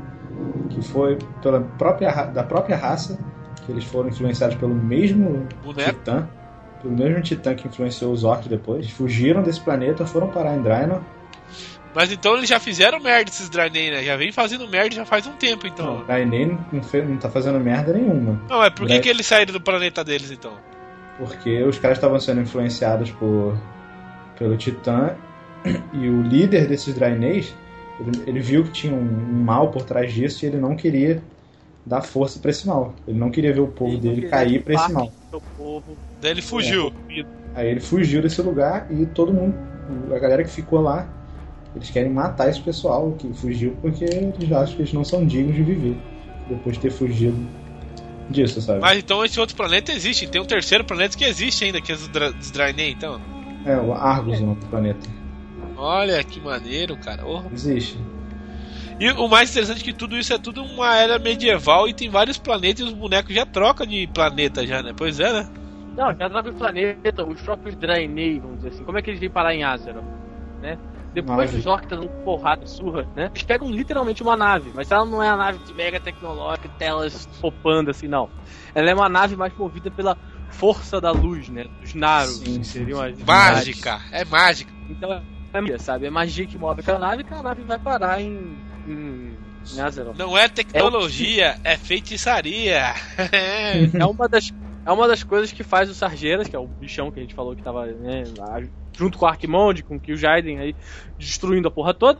[0.69, 3.17] que foi pela própria, da própria raça,
[3.65, 5.89] que eles foram influenciados pelo mesmo Boneco?
[5.93, 6.28] Titã,
[6.82, 8.80] pelo mesmo Titã que influenciou os Orcs depois.
[8.82, 11.02] Eles fugiram desse planeta, foram parar em Draenor.
[11.95, 14.04] Mas então eles já fizeram merda esses Draenei, né?
[14.04, 16.04] Já vem fazendo merda já faz um tempo Não, então.
[16.06, 18.39] Draenei não, fez- não tá fazendo merda nenhuma.
[18.47, 20.54] Não, é por que, Dra- que eles saíram do planeta deles então?
[21.17, 23.58] Porque os caras estavam sendo influenciados por
[24.38, 25.15] pelo Titã
[25.91, 27.56] e o líder desses Draenês,
[27.99, 31.21] ele, ele viu que tinha um, um mal por trás disso e ele não queria
[31.86, 32.93] dar força pra esse mal.
[33.07, 35.12] Ele não queria ver o povo Ele dele cair pra esse mal.
[36.21, 36.93] Daí ele fugiu.
[37.55, 39.55] Aí ele fugiu desse lugar e todo mundo,
[40.13, 41.07] a galera que ficou lá,
[41.75, 45.55] eles querem matar esse pessoal que fugiu porque eles acham que eles não são dignos
[45.55, 45.97] de viver
[46.47, 47.38] depois de ter fugido
[48.29, 48.79] disso, sabe?
[48.79, 50.27] Mas então esse outro planeta existe.
[50.27, 53.19] Tem um terceiro planeta que existe ainda, que é os dos Draenei, então.
[53.65, 55.10] É, o Argus, o nome do planeta.
[55.78, 57.26] Olha que maneiro, cara.
[57.26, 57.44] Oh.
[57.54, 58.00] Existe.
[59.00, 62.10] E o mais interessante é que tudo isso é tudo uma era medieval e tem
[62.10, 64.92] vários planetas e os bonecos já trocam de planeta já, né?
[64.98, 65.48] Pois é, né?
[65.96, 68.84] Não, já troca o planeta, os próprios Draenei, vamos dizer assim.
[68.84, 70.04] Como é que eles vêm parar em Azeroth,
[70.62, 70.80] né?
[71.13, 73.32] Depois dos orcs dando porrada surra, né?
[73.34, 77.28] Eles pegam literalmente uma nave, mas ela não é uma nave de mega tecnológica, telas
[77.40, 78.30] popando assim, não.
[78.76, 80.18] Ela é uma nave mais movida pela
[80.50, 81.66] força da luz, né?
[81.82, 83.13] Dos Naru, Sim, seriam sim.
[83.13, 84.72] as Mágica, é mágica.
[84.90, 85.22] Então é
[85.53, 86.05] magia, sabe?
[86.05, 88.57] É magia que move aquela nave e aquela nave vai parar em,
[88.88, 89.38] em.
[90.17, 92.93] Não é tecnologia, é feitiçaria.
[93.99, 94.53] É uma das,
[94.86, 97.36] é uma das coisas que faz o Sargeiras, que é o bichão que a gente
[97.36, 98.62] falou que tava né, lá,
[98.97, 100.75] junto com o Arquimonde, com o Killjaden aí,
[101.17, 102.19] destruindo a porra toda,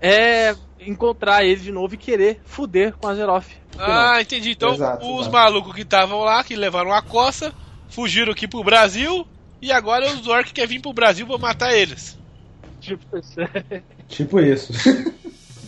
[0.00, 3.42] é encontrar ele de novo e querer fuder com a não?
[3.78, 4.50] ah, entendi.
[4.50, 5.32] Então Exato, os exato.
[5.32, 7.52] malucos que estavam lá, que levaram a coça,
[7.88, 9.26] fugiram aqui pro Brasil
[9.60, 12.18] e agora os orcs querem vir pro Brasil pra matar eles.
[12.80, 13.36] Tipo, isso.
[14.08, 14.72] Tipo isso.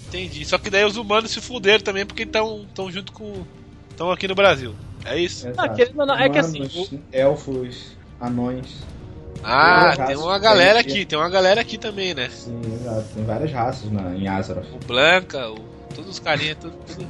[0.08, 0.44] Entendi.
[0.44, 3.44] Só que daí os humanos se fuderam também porque estão tão junto com.
[3.90, 4.74] estão aqui no Brasil.
[5.04, 5.48] É isso?
[5.48, 5.74] Exato.
[5.74, 6.68] querendo não, é que assim,
[7.12, 8.82] elfos, anões.
[9.44, 12.28] Ah, Tem uma galera aqui, tem uma galera aqui também, né?
[12.28, 13.08] Sim, exato.
[13.14, 14.66] Tem várias raças na, em Azeroth.
[14.72, 15.56] O Blanca, o,
[15.94, 17.06] todos os carinhas, tudo, tudo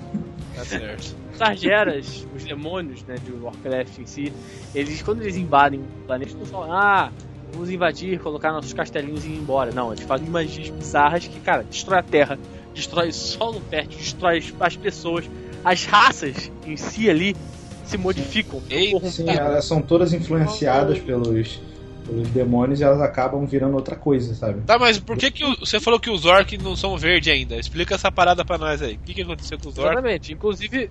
[0.55, 1.15] tá certo.
[1.37, 4.33] Sargeras, os demônios, né, de Warcraft em si,
[4.75, 7.13] eles, quando eles invadem o planeta, eles não falam, ah,
[7.53, 9.71] vamos invadir, colocar nossos castelinhos e ir embora.
[9.73, 12.39] Não, eles fazem magias bizarras que, cara, destrói a terra,
[12.75, 15.25] destrói o solo fértil, destrói as- as pessoas,
[15.65, 17.37] as raças em si ali
[17.85, 19.11] se modificam, Ei, corrompem.
[19.11, 21.61] Sim, elas são todas influenciadas pelos,
[22.07, 24.63] pelos demônios e elas acabam virando outra coisa, sabe?
[24.63, 27.57] Tá, mas por que, que o- você falou que os orcs não são verdes ainda?
[27.57, 28.95] Explica essa parada pra nós aí.
[28.95, 29.93] O que, que aconteceu com os orcs?
[29.93, 30.33] Exatamente.
[30.33, 30.91] Inclusive,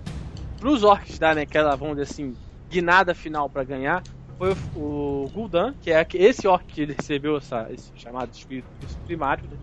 [0.60, 2.34] pros orcs dar, né, aquela, vamos dizer assim,
[2.70, 4.02] guinada final pra ganhar,
[4.42, 8.68] foi o, o Gul'dan, que é esse orc que ele recebeu essa, esse chamado espírito
[9.06, 9.56] primário, né?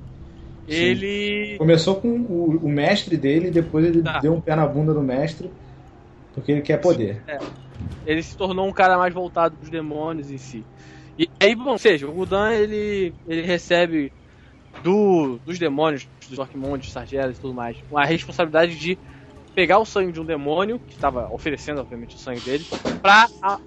[0.68, 0.76] Sim.
[0.76, 1.58] Ele.
[1.58, 4.20] Começou com o, o mestre dele depois ele Tá.
[4.22, 5.52] deu um pé na bunda do mestre
[6.34, 7.22] porque ele quer poder.
[8.06, 10.66] ele se tornou um cara mais voltado pros demônios em si.
[11.18, 14.14] E aí, bom, ou seja, o Gul'dan ele, ele recebe
[14.82, 18.98] do, dos demônios, dos Orcmondes, Sargeras e tudo mais, a responsabilidade de
[19.54, 22.64] pegar o sangue de um demônio, que estava oferecendo, obviamente, o sangue dele,
[23.02, 23.60] pra, a-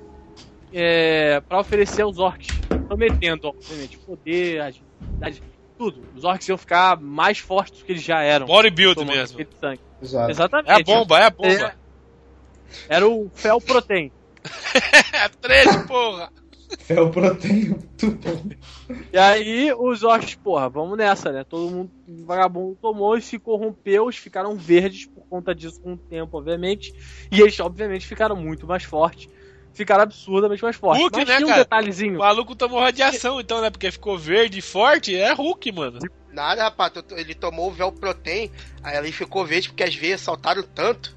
[0.72, 2.48] é, pra oferecer aos orcs,
[2.88, 5.42] prometendo, obviamente, poder, agilidade,
[5.76, 6.06] tudo.
[6.14, 8.46] Os orcs iam ficar mais fortes do que eles já eram.
[8.46, 9.38] Bodybuild mesmo.
[10.28, 10.70] Exatamente.
[10.70, 11.74] É a bomba, é a bomba.
[12.88, 14.10] Era o Fel Protein.
[15.14, 16.32] É 13, porra!
[16.78, 18.42] Fel Protein, muito bom.
[19.12, 21.44] E aí os orcs, porra, vamos nessa, né?
[21.44, 25.92] Todo mundo, o vagabundo tomou e se corrompeu, eles ficaram verdes por conta disso com
[25.92, 26.92] o tempo, obviamente.
[27.30, 29.28] E eles, obviamente, ficaram muito mais fortes.
[29.74, 31.02] Ficaram absurdamente mais fortes.
[31.02, 31.60] Hulk, Mas né, tinha um cara?
[31.60, 32.18] O detalhezinho.
[32.18, 33.70] maluco tomou radiação, então, né?
[33.70, 35.98] Porque ficou verde e forte, é Hulk, mano.
[36.32, 38.50] Nada, rapaz, ele tomou o véu protein,
[38.82, 41.14] aí ele ficou verde porque as veias saltaram tanto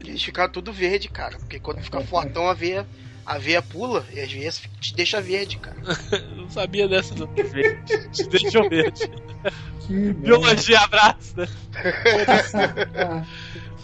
[0.00, 1.36] que eles ficaram tudo verde, cara.
[1.38, 2.86] Porque quando fica fortão a veia,
[3.26, 5.76] a veia pula e as veias te deixa verde, cara.
[6.34, 7.26] Não sabia dessa, não.
[7.26, 8.08] Verde.
[8.30, 8.92] Deixa eu ver.
[8.92, 10.20] Que merda.
[10.20, 11.46] Biologia, abraço, né?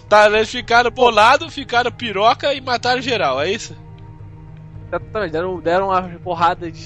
[0.08, 3.76] Tá, eles ficaram bolados, ficaram piroca e mataram geral, é isso?
[4.86, 6.76] Exatamente, deram, deram as porradas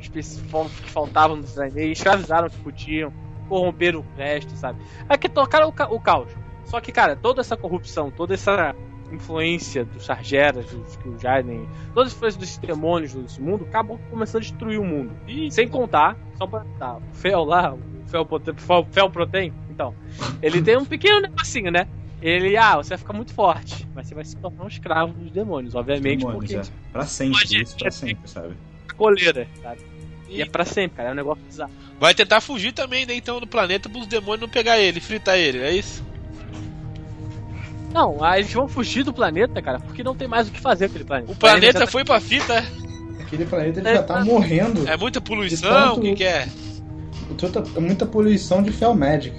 [0.00, 3.12] específicas que faltavam nos treineiros, escravizaram o que podiam,
[3.48, 4.80] corromperam o resto, sabe?
[5.08, 6.30] É que tocaram o, ca- o caos.
[6.64, 8.72] Só que, cara, toda essa corrupção, toda essa
[9.10, 14.44] influência dos Sargeras, dos Killjaden, toda a influência dos demônios desse mundo, acabou começando a
[14.44, 15.12] destruir o mundo.
[15.26, 18.28] E sem contar, só pra tá, o Fel lá, o Fel,
[18.92, 19.92] Fel Protein, então,
[20.40, 21.88] ele tem um pequeno negocinho, né?
[22.22, 25.30] Ele, ah, você vai ficar muito forte, mas você vai se tornar um escravo dos
[25.30, 26.62] demônios, obviamente, demônios, porque é.
[26.92, 28.54] Pra sempre, Pode- isso pra sempre, sabe?
[28.96, 29.80] coleira, sabe?
[30.28, 31.08] E E é pra sempre, cara.
[31.08, 31.72] É um negócio bizarro.
[31.98, 35.58] vai tentar fugir também, né, então, do planeta pros demônios não pegar ele, fritar ele,
[35.60, 36.04] é isso?
[37.92, 40.84] Não, aí eles vão fugir do planeta, cara, porque não tem mais o que fazer
[40.84, 41.32] aquele planeta.
[41.32, 43.22] O planeta tá- foi pra fita, é?
[43.22, 44.86] Aquele planeta ele É, já tá morrendo.
[44.88, 46.46] É muita poluição, tanto- o que, que é?
[47.80, 49.34] Muita poluição de Fel Magic.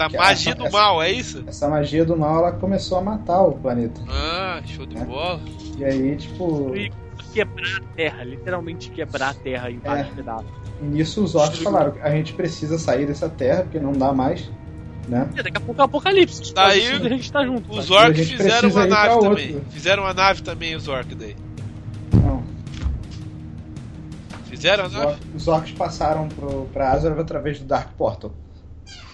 [0.00, 1.44] Da Que magia essa- do essa- mal, é isso?
[1.46, 4.00] Essa magia do mal ela começou a matar o planeta.
[4.08, 5.04] Ah, show de É.
[5.04, 5.38] bola.
[5.76, 6.90] E aí, tipo, E
[7.34, 10.46] quebrar a terra, literalmente quebrar a terra em vários pedaços.
[10.80, 14.50] nisso os orcs falaram: a gente precisa sair dessa terra porque não dá mais,
[15.06, 15.28] né?
[15.36, 16.54] E daqui a pouco é o apocalipse.
[16.54, 17.70] Daí, Mas a gente tá junto.
[17.70, 17.86] Os?
[17.86, 19.28] E orcs fizeram uma nave outro.
[19.28, 19.60] também.
[19.68, 21.36] Fizeram uma nave também, os orcs daí.
[22.14, 22.42] Não.
[24.46, 25.16] Fizeram a Os, nave?
[25.34, 28.32] os orcs passaram pro, pra Azeroth através do Dark Portal,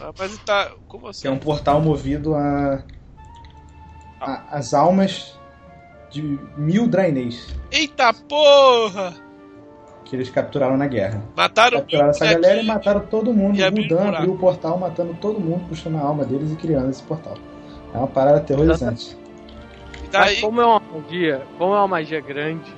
[0.00, 0.70] Ah, mas tá.
[0.88, 1.22] Como assim?
[1.22, 2.82] que é um portal movido a,
[4.20, 5.38] a- as almas
[6.10, 6.22] de
[6.56, 9.14] mil Draenês Eita porra!
[10.04, 11.20] que eles capturaram na guerra.
[11.36, 12.66] Mataram Capturaram essa galera e bonequinhos.
[12.76, 13.58] mataram todo mundo.
[13.58, 17.02] e O abriu o portal matando todo mundo, puxando a alma deles e criando esse
[17.02, 17.34] portal.
[17.92, 19.16] É uma parada aterrorizante.
[19.96, 22.72] E Mas daí, como é uma magia, como é uma magia grande,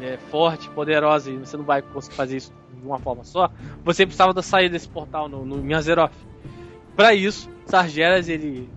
[0.00, 3.48] é, forte, poderosa e você não vai conseguir fazer isso de uma forma só,
[3.84, 6.12] você precisava da saída desse portal no, no em Azeroth.
[6.96, 8.68] Pra isso, Sargeras ele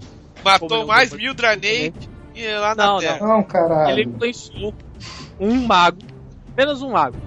[0.43, 1.93] matou mais mil Draenei
[2.34, 3.28] e lá na Não, Terra.
[3.28, 3.91] Não, caralho.
[3.91, 4.73] ele influenciou
[5.39, 5.99] um mago,
[6.49, 7.17] apenas um mago.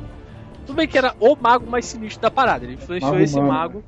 [0.67, 2.65] Tudo bem que era o mago mais sinistro da parada.
[2.65, 3.53] Ele influenciou Mago esse humano.
[3.53, 3.85] mago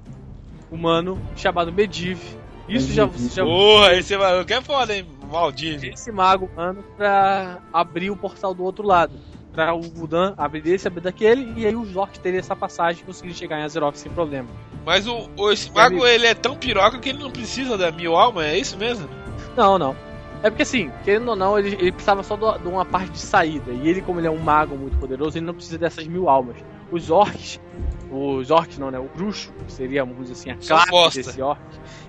[0.71, 2.21] humano chamado Medivh.
[2.69, 3.35] Isso já, Medivh.
[3.35, 5.07] já Porra, esse maluco é foda, hein?
[5.31, 5.87] Maldito.
[5.87, 9.13] esse mago humano pra abrir o portal do outro lado.
[9.53, 13.07] Pra o Gul'dan abrir desse, abrir daquele, e aí os orcs teriam essa passagem e
[13.07, 14.49] conseguirem chegar em Azeroth sem problema.
[14.87, 18.17] Mas o, o- esse mago, ele é tão piroca que ele não precisa da mil
[18.17, 19.09] alma, é isso mesmo?
[19.57, 19.97] Não, não.
[20.43, 23.19] É porque assim, querendo ou não, ele, ele precisava só do- de uma parte de
[23.19, 23.73] saída.
[23.73, 26.57] E ele, como ele é um mago muito poderoso, ele não precisa dessas mil almas.
[26.91, 27.61] Os orcs,
[28.11, 28.99] os orcs não, né?
[28.99, 31.61] O bruxo, que seria, vamos dizer assim, a classe desse orc,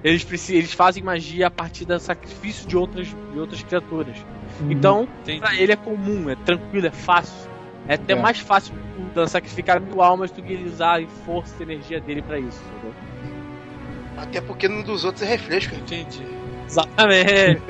[0.04, 4.18] eles, precisam, eles fazem magia a partir do sacrifício de outras, de outras criaturas.
[4.60, 4.72] Uhum.
[4.72, 5.40] Então, Entendi.
[5.40, 7.50] pra ele é comum, é tranquilo, é fácil.
[7.88, 8.16] É até É.
[8.16, 8.74] mais fácil
[9.14, 12.62] tu sacrificar mil almas do que ele usar a força e energia dele pra isso,
[12.72, 12.94] entendeu?
[14.18, 15.76] Até porque no dos outros é refresco.
[15.76, 16.26] Entendi.
[16.68, 17.62] Exatamente.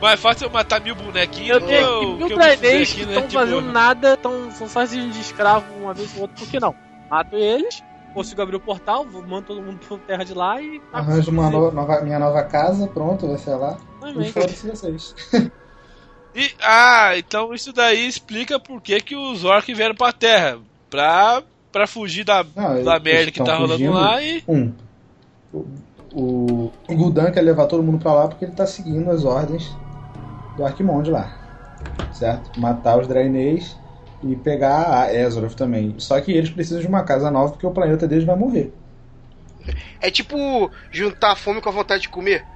[0.00, 2.82] Mais fácil eu matar mil bonequinhos Eu tenho aqui que mil fizer que né?
[3.12, 6.48] estão Tipo, fazendo nada, tão, são só servindo de escravo uma vez ou outra, por
[6.48, 6.74] que não?
[7.10, 10.80] Mato eles, consigo abrir o portal, vou- mando todo mundo pra terra de lá e.
[10.92, 13.76] tá Arranjo uma no- nova, minha nova casa, pronto, vai ser lá.
[14.02, 14.32] E Exatamente.
[14.32, 15.14] foda-se vocês.
[16.36, 20.58] E, ah, então isso daí explica por que, que os orcs vieram pra terra.
[20.90, 23.92] Pra, pra fugir da, Não, da merda que tá rolando fugindo.
[23.92, 24.42] lá e.
[24.48, 24.72] Um,
[25.52, 25.64] o,
[26.12, 29.72] o, o Gul'dan quer levar todo mundo pra lá porque ele tá seguindo as ordens
[30.54, 31.30] do Arquimonde lá.
[32.12, 32.58] Certo?
[32.58, 33.76] Matar os Draenês
[34.22, 35.94] e pegar a Ezroth também.
[35.98, 38.72] Só que eles precisam de uma casa nova porque o planeta deles vai morrer.
[40.00, 42.46] É tipo juntar a fome com a vontade de comer.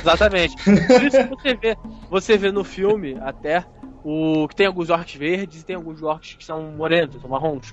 [0.00, 0.56] Exatamente.
[0.64, 1.76] Por isso que você vê,
[2.08, 3.64] você vê no filme até
[4.04, 7.72] o que tem alguns orcs verdes e tem alguns orcs que são morenos, são marrons.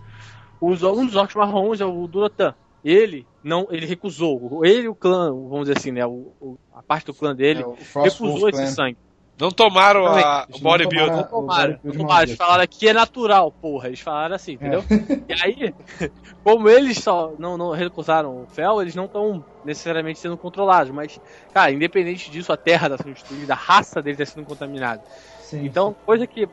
[0.61, 2.53] Os, um dos orcs marrons é o Durotan.
[2.83, 4.63] Ele não, ele recusou.
[4.65, 7.61] Ele e o clã, vamos dizer assim, né, o, o- a parte do clã dele
[7.61, 8.65] É, recusou esse Clan.
[8.67, 8.97] sangue.
[9.39, 11.11] Não tomaram a, o não bodybuild.
[11.11, 12.23] Não tomaram, não tomaram.
[12.23, 13.87] Eles falaram que é natural, porra.
[13.87, 14.83] Eles falaram assim, entendeu?
[15.29, 15.73] E aí,
[16.43, 20.91] como eles só não, não recusaram o fel, eles não estão necessariamente sendo controlados.
[20.91, 21.21] Mas,
[21.53, 25.01] cara, independente disso, a terra está sendo destruída, a raça deles está sendo contaminada.
[25.39, 25.65] Sim.
[25.65, 26.49] Então, coisa que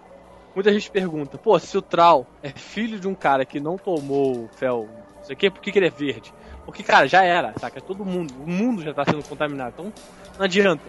[0.54, 4.44] muita gente pergunta, pô, se o Trau é filho de um cara que não tomou
[4.44, 6.32] o fel, não sei o quê, por que, que ele é verde?
[6.64, 7.80] Porque, cara, já era, saca?
[7.80, 9.74] Todo mundo, o mundo já tá sendo contaminado.
[9.74, 9.92] Então,
[10.36, 10.82] não adianta?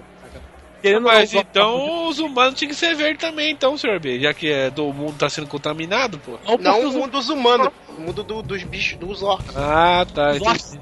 [0.82, 4.20] Querendo não, Mas orcs então os humanos tinham que ser verdes também, então, senhor B.
[4.20, 6.38] Já que é, do mundo tá sendo contaminado, pô.
[6.46, 9.56] Não, Não o mundo dos humanos, o mundo do- dos bichos, dos orcs.
[9.58, 10.32] Ah, tá.
[10.32, 10.80] Os orcs.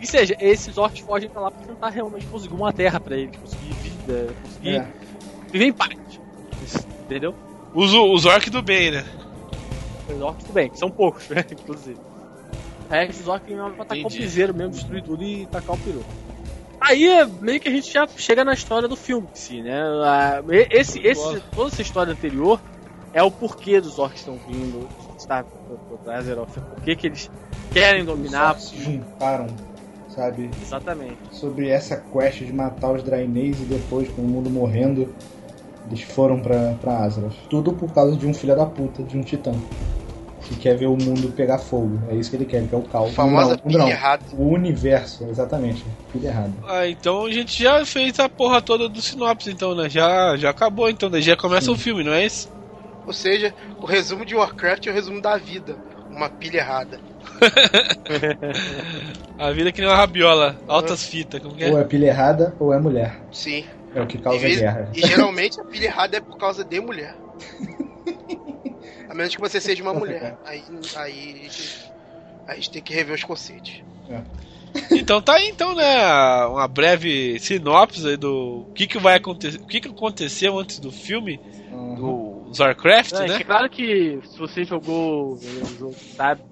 [0.00, 3.36] E seja, esses orcs fogem pra lá pra tentar realmente conseguir uma terra pra eles,
[3.36, 4.86] conseguir vida, conseguir É.
[5.52, 5.90] viver em paz.
[7.04, 7.34] Entendeu?
[7.74, 9.04] Os, os orcs do bem, né?
[10.08, 11.44] Os orcs tudo bem, que são poucos, né?
[11.50, 11.98] Inclusive.
[12.90, 16.04] É, esses orcs vêm pra tacar o piseiro mesmo, destruir tudo e tacar o peru.
[16.80, 19.80] Aí é meio que a gente já chega na história do filme em si, né?
[20.70, 22.60] Esse, esse, toda essa história anterior
[23.12, 24.88] é o porquê dos orcs estão vindo,
[25.18, 25.44] está
[26.02, 27.30] pra Azeroth, por que que eles
[27.72, 28.58] querem dominar.
[28.58, 29.46] Só se juntaram,
[30.08, 30.50] sabe?
[30.62, 31.18] Exatamente.
[31.32, 35.14] Sobre essa quest de matar os Draenês e depois, com o mundo morrendo,
[35.86, 37.36] eles foram pra, pra Azeroth.
[37.48, 39.52] Tudo por causa de um filho da puta, de um titã.
[40.50, 41.98] Que quer ver o mundo pegar fogo.
[42.10, 43.14] É isso que ele quer, ele quer o caos.
[43.14, 43.88] Famosa não, pilha não.
[43.88, 44.22] errada.
[44.36, 45.84] O universo, exatamente.
[46.12, 46.52] Tudo errado.
[46.68, 49.88] Ah, então a gente já fez a porra toda do sinopse, então, né?
[49.88, 51.20] Já, já acabou, então, né?
[51.20, 52.50] Já começa o filme, não é isso?
[53.06, 55.76] Ou seja, o resumo de Warcraft é o resumo da vida.
[56.10, 56.98] Uma pilha errada.
[59.38, 61.80] A vida é que nem uma rabiola, altas fitas, como que Ou é?
[61.80, 63.20] é pilha errada ou é mulher.
[63.32, 63.64] Sim.
[63.94, 64.90] É o que E, causa vez- guerra.
[64.94, 67.14] e geralmente a pilha errada é por causa de mulher.
[69.20, 70.38] Menos que você seja uma mulher.
[70.44, 70.64] Aí,
[70.96, 71.48] aí,
[72.46, 73.82] a gente tem que rever os conceitos.
[74.92, 76.46] Então tá aí, então, né?
[76.46, 80.90] Uma breve sinopse aí do que que vai acontecer, o que que aconteceu antes do
[80.90, 81.96] filme Uhum.
[81.96, 83.38] do Warcraft, É, né?
[83.38, 86.42] que claro que se você jogou o jogo, sabe,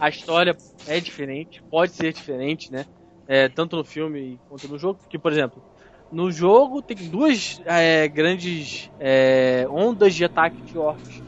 [0.00, 0.56] a história
[0.86, 2.86] é diferente, pode ser diferente, né?
[3.28, 4.98] É, tanto no filme quanto no jogo.
[5.00, 5.62] Porque, por exemplo,
[6.10, 11.23] no jogo tem duas é, grandes é, ondas de ataque de orcs.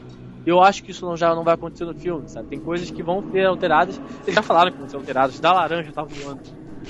[0.47, 2.47] Eu acho que isso não, já não vai acontecer no filme, sabe?
[2.47, 3.99] Tem coisas que vão ser alteradas.
[4.23, 5.37] Eles já falaram que vão ser alteradas.
[5.41, 6.39] Da laranja tá voando.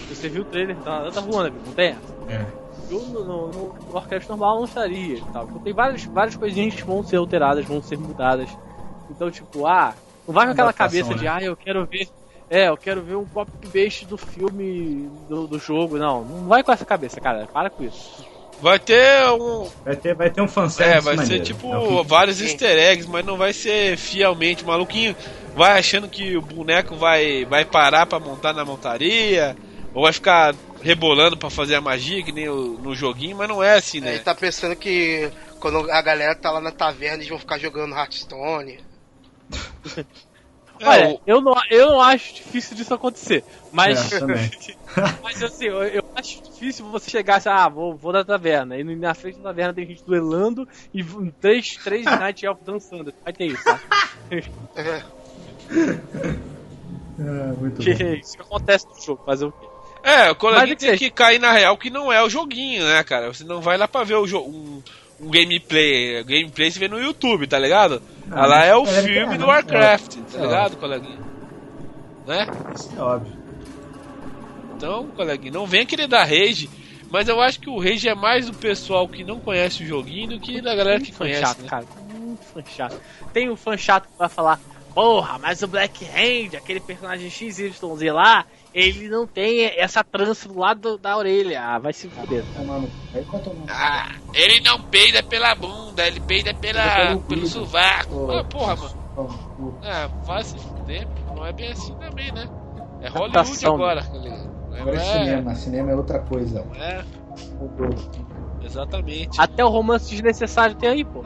[0.10, 2.16] Você viu o trailer, da laranja tá voando, não tem essa?
[2.30, 2.46] É.
[2.92, 5.46] No, no, no Warcraft normal não estaria tal.
[5.46, 8.48] Então tem várias, várias coisinhas que vão ser alteradas, vão ser mudadas.
[9.10, 9.96] Então, tipo, ah,
[10.28, 11.32] não vai com aquela cabeça de, né?
[11.32, 12.08] ah, eu quero ver.
[12.52, 15.98] É, eu quero ver um copy-paste do filme, do, do jogo.
[15.98, 17.48] Não, não vai com essa cabeça, cara.
[17.48, 18.24] Para com isso.
[18.62, 21.44] Vai ter um, Vai ter, vai ter um fanservice é, vai ser maneiro.
[21.46, 24.64] tipo É vários easter eggs, mas não vai ser fielmente.
[24.64, 25.16] O maluquinho
[25.56, 29.56] vai achando que o boneco vai, vai parar pra montar na montaria,
[29.94, 33.62] ou vai ficar rebolando pra fazer a magia, que nem o- no joguinho, mas não
[33.64, 34.10] é assim, né?
[34.16, 37.96] Ele tá pensando que quando a galera tá lá na taverna, eles vão ficar jogando
[37.96, 38.80] Hearthstone.
[40.80, 43.44] É, Olha, o- eu, não, eu não acho difícil disso acontecer.
[43.72, 44.20] Mas, É,
[45.24, 48.78] mas assim, eu, eu acho difícil você chegar assim, ah, vou, vou da taverna.
[48.78, 51.04] E na frente da taverna tem gente duelando e
[51.40, 53.14] três, três Night Elf dançando.
[53.24, 53.80] Vai ter isso, tá?
[54.76, 55.04] É,
[57.20, 58.14] É, muito Que bom.
[58.14, 59.68] isso que acontece no jogo, fazer o quê?
[60.04, 62.84] É, o coleguinha é tem que- que cair na real que não é o joguinho,
[62.86, 63.34] né, cara?
[63.34, 64.82] Você não vai lá pra ver o jo um,
[65.20, 66.24] um gameplay.
[66.24, 68.02] Gameplay você vê no YouTube, tá ligado?
[68.32, 70.42] Ah, lá é o é, filme é, do é, Warcraft, tá é.
[70.42, 71.18] ligado, coleguinha?
[72.28, 72.46] Né?
[72.76, 73.34] Isso é óbvio.
[74.78, 76.70] Então, coleguinha, não venha querer dar rage,
[77.10, 80.30] mas eu acho que o rage é mais do pessoal que não conhece o joguinho
[80.30, 81.68] do que da galera que conhece, chato, né?
[81.68, 81.86] cara.
[82.54, 83.02] fã chato.
[83.34, 84.60] Tem um fã chato que vai falar,
[84.94, 87.82] porra, mas o Black Hand, aquele personagem XYZ
[88.14, 91.60] lá, ele não tem essa trança do lado da orelha.
[91.60, 92.44] Ah, vai se fuder.
[93.68, 98.32] Ah, ele não peida pela bunda, ele peida pela, pelo sovaco.
[98.32, 99.80] Ah, porra, mano.
[99.84, 101.08] Ah, vai se fuder.
[101.36, 102.48] Não é bem assim também, né?
[103.02, 104.47] É Hollywood agora.
[104.80, 105.56] Agora é cinema.
[105.56, 106.66] Cinema é outra coisa.
[106.80, 107.04] É.
[108.64, 109.40] Exatamente.
[109.40, 111.24] Até o romance desnecessário tem aí, pô.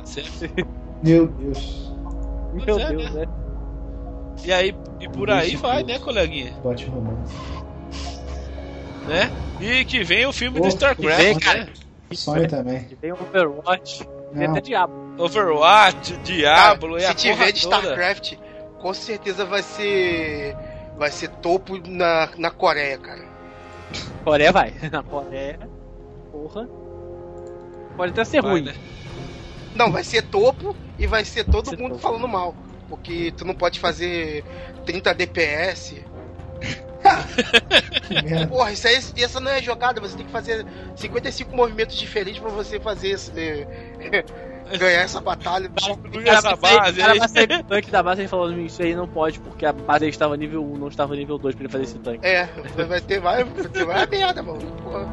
[1.03, 1.91] Meu Deus.
[2.53, 3.25] Meu é, Deus, né?
[4.43, 6.51] E aí, e por aí vai, né, coleguinha?
[6.63, 7.33] Bote romance.
[9.07, 9.31] Né?
[9.59, 11.65] E que vem o filme oh, do StarCraft, vem, cara.
[11.65, 11.69] Né?
[12.13, 12.83] Sonho também.
[12.83, 14.07] Que vem o Overwatch.
[14.33, 14.95] Vem até Diablo.
[15.17, 18.33] Overwatch, Diablo cara, e Se tiver de StarCraft,
[18.79, 20.55] com certeza vai ser.
[20.97, 23.25] Vai ser topo na, na Coreia, cara.
[24.23, 24.73] Coreia vai.
[24.91, 25.59] Na Coreia.
[26.31, 26.67] Porra.
[27.95, 28.63] Pode até ser vai, ruim.
[28.63, 28.75] Né?
[29.75, 32.01] Não, vai ser topo e vai ser todo vai ser mundo topo.
[32.01, 32.55] falando mal
[32.91, 34.43] porque tu não pode fazer
[34.85, 36.03] 30 DPS.
[38.49, 40.65] Porra, isso aí, essa não é jogada, você tem que fazer
[40.97, 44.25] 55 movimentos diferentes pra você fazer esse, é,
[44.77, 45.71] ganhar essa batalha.
[46.25, 49.65] essa base, cara vai sair tanque da base e falou isso aí não pode, porque
[49.65, 52.25] a base estava nível 1, não estava nível 2 pra ele fazer esse tanque.
[52.25, 52.45] É,
[52.87, 54.61] vai ter vai, vai ter vai a merda, mano.
[54.83, 55.07] Porra.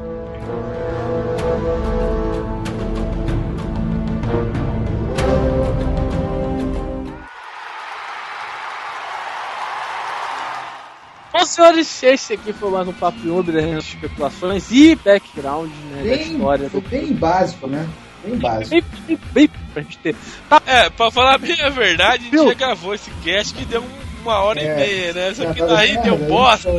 [11.33, 16.11] Bom, senhores, esse aqui foi mais um Papo Uber, né, especulações e background né, bem,
[16.11, 16.71] da história.
[16.71, 16.89] Foi do...
[16.89, 17.89] bem básico, né?
[18.25, 18.71] Bem básico.
[18.71, 20.17] Bem, bem, bem pra gente ter.
[20.49, 20.63] Tá.
[20.67, 23.85] É, pra falar bem a verdade, a gente já gravou esse cast que deu
[24.23, 25.35] uma hora é, e meia, né?
[25.35, 26.71] Só que daí deu bosta.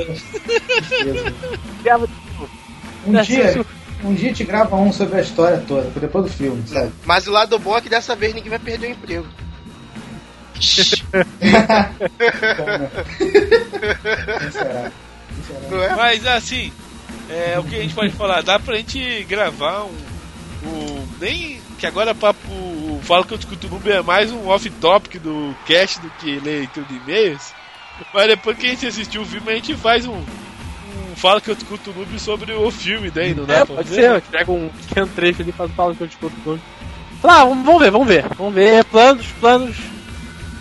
[3.05, 3.65] um dia.
[4.01, 6.89] Um dia te grava um sobre a história toda, depois do filme, sabe?
[7.05, 9.27] Mas o lado bom é que dessa vez ninguém vai perder o emprego.
[15.97, 16.71] Mas assim,
[17.29, 18.41] é, o que a gente pode falar?
[18.41, 20.09] Dá pra gente gravar um.
[20.64, 22.39] Um nem que agora papo.
[23.03, 26.86] Falo que eu discuto o Noob é mais um off-topic do cast do que leitura
[26.88, 27.53] de e-mails.
[28.14, 30.22] Mas depois que a gente assistiu o filme, a gente faz um.
[31.16, 34.12] fala que eu discuto o Noob sobre o filme, daí não dá é, pode ser,
[34.12, 36.62] eu pego um pequeno trecho ali e falo que eu discuto o Noob.
[37.24, 38.26] Ah, vamos ver, vamos ver.
[38.38, 38.84] Vamos ver.
[38.86, 39.76] Planos, planos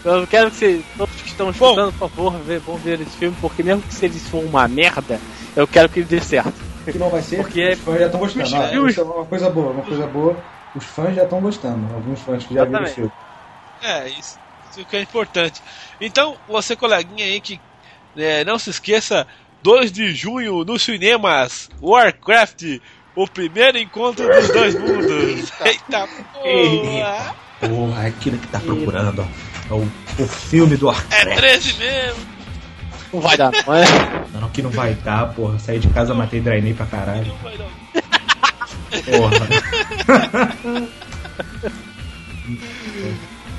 [0.05, 3.16] eu quero que vocês, todos que estão escutando, Bom, por favor, ver, vão ver esse
[3.16, 5.20] filme, porque mesmo que se ele for uma merda,
[5.57, 6.67] eu quero que ele dê certo.
[6.93, 8.57] Que não vai ser, porque os fãs já estão gostando.
[8.57, 10.36] Ah, isso é uma coisa boa, uma coisa boa.
[10.74, 13.12] Os fãs já estão gostando, alguns fãs que já viram o filme.
[13.82, 14.39] É, isso,
[14.70, 15.62] isso que é importante.
[16.01, 17.61] Então, você coleguinha aí que
[18.16, 19.26] é, não se esqueça,
[19.62, 22.80] 2 de junho nos cinemas, Warcraft,
[23.14, 25.53] o primeiro encontro dos dois mundos.
[25.64, 27.36] Eita porra!
[27.61, 29.74] Porra, é aquilo que tá procurando, ó.
[29.74, 31.26] É o, o filme do Warcraft.
[31.26, 32.38] É 13 mesmo.
[33.12, 33.84] Não vai dar, não é?
[34.32, 35.59] Não, que não vai dar, porra.
[35.59, 37.26] Saí de casa, matei Drainei pra caralho.
[37.26, 37.68] Não vai dar.
[39.04, 39.48] Porra.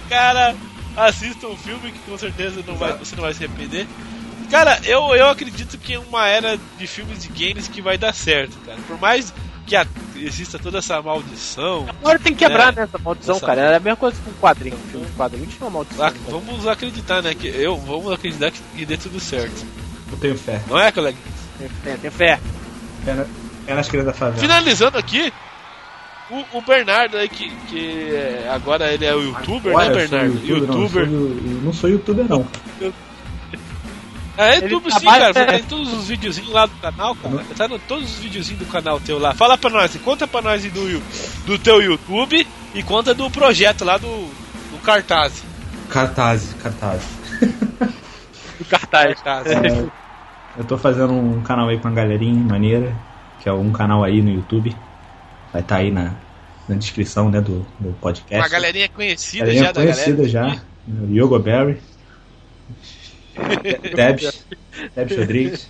[0.10, 0.56] Cara,
[0.98, 3.88] assista um filme que com certeza não vai, você não vai se arrepender.
[4.50, 8.14] Cara, eu, eu acredito que é uma era de filmes de games que vai dar
[8.14, 8.80] certo, cara.
[8.88, 9.32] Por mais
[9.70, 11.86] que a, exista toda essa maldição.
[12.02, 12.84] Agora tem que quebrar né?
[12.84, 13.46] essa maldição, essa...
[13.46, 13.62] cara.
[13.62, 14.76] É a mesma coisa com quadrinho.
[14.76, 16.08] Um filme de quadrinho tinha uma maldição.
[16.08, 17.36] Ah, vamos acreditar, né?
[17.36, 19.66] Que eu, vamos acreditar que, que dê tudo certo.
[20.12, 20.60] Eu tenho fé.
[20.68, 21.18] Não é, colega?
[21.60, 22.40] Tenho fé, tenho fé.
[23.06, 23.26] É, na,
[23.68, 24.42] é nas crianças da favela.
[24.42, 25.32] Finalizando aqui,
[26.32, 28.12] o, o, Bernardo aí, que, que
[28.52, 30.46] agora ele é o youtuber, agora né, Bernardo?
[30.46, 31.08] YouTuber.
[31.08, 32.46] Não, eu não sou youtuber, não.
[32.82, 32.92] Eu,
[34.40, 35.34] é, YouTube sim, cara.
[35.34, 37.44] Você tem todos os videozinhos lá do canal, cara.
[37.58, 39.34] Tá no todos os videozinhos do canal teu lá.
[39.34, 41.00] Fala pra nós, conta pra nós do,
[41.46, 45.44] do teu YouTube e conta do projeto lá do, do Cartaz.
[45.90, 47.02] Cartaz, Cartaz.
[48.60, 49.22] do Cartaz.
[49.48, 49.90] É,
[50.58, 52.96] eu tô fazendo um canal aí com uma galerinha maneira,
[53.42, 54.76] que é um canal aí no YouTube.
[55.52, 56.14] Vai estar tá aí na,
[56.68, 58.38] na descrição né, do, do podcast.
[58.38, 60.56] Uma galerinha conhecida galerinha já conhecida da galera.
[60.56, 60.62] já.
[61.12, 61.80] Yogo Berry.
[63.96, 64.46] Debs,
[64.96, 65.70] Debs Rodrigues,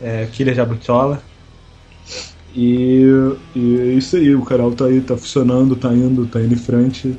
[0.00, 1.22] é, Killer Jabutola.
[2.54, 3.02] E,
[3.54, 6.58] e é isso aí, o canal tá aí, tá funcionando, tá indo, tá indo em
[6.58, 7.16] frente.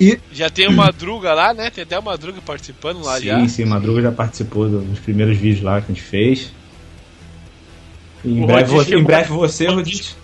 [0.00, 0.18] E...
[0.30, 1.70] Já tem o Madruga lá, né?
[1.70, 3.40] Tem até o Madruga participando lá sim, já.
[3.40, 6.52] Sim, sim, o Madruga já participou dos primeiros vídeos lá que a gente fez.
[8.24, 10.16] E em, breve, você, em breve você, Rodite.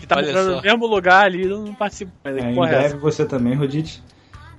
[0.00, 2.12] Que tá no mesmo lugar ali, não participa.
[2.24, 4.02] É, em breve você também, Rodite.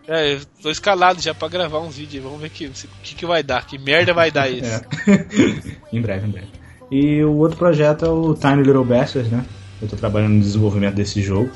[0.07, 2.23] É, eu tô escalado já pra gravar um vídeo.
[2.23, 2.69] Vamos ver o que,
[3.03, 3.65] que, que vai dar.
[3.65, 4.81] Que merda vai dar isso.
[5.07, 5.91] É.
[5.93, 6.47] em breve, em breve.
[6.89, 9.45] E o outro projeto é o Tiny Little Bastards, né?
[9.81, 11.49] Eu tô trabalhando no desenvolvimento desse jogo.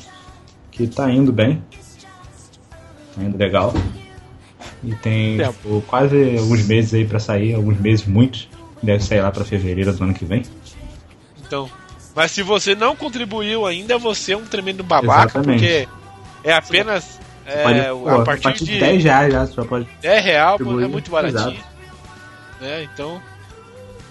[0.71, 1.61] Que tá indo bem.
[3.17, 3.73] ainda legal.
[4.83, 8.47] E tem tipo, quase alguns meses aí pra sair, alguns meses muitos.
[8.81, 10.43] Deve sair lá pra fevereiro do ano que vem.
[11.45, 11.69] Então.
[12.15, 15.59] Mas se você não contribuiu ainda, você é um tremendo babaca, Exatamente.
[15.59, 15.87] porque
[16.45, 19.87] é apenas é, Pode- a, pô, partir de de 10 reais já, você já pode
[20.01, 21.39] 10 real, mano, é muito baratinho.
[21.51, 21.65] Exato.
[22.61, 22.83] Né?
[22.93, 23.21] Então,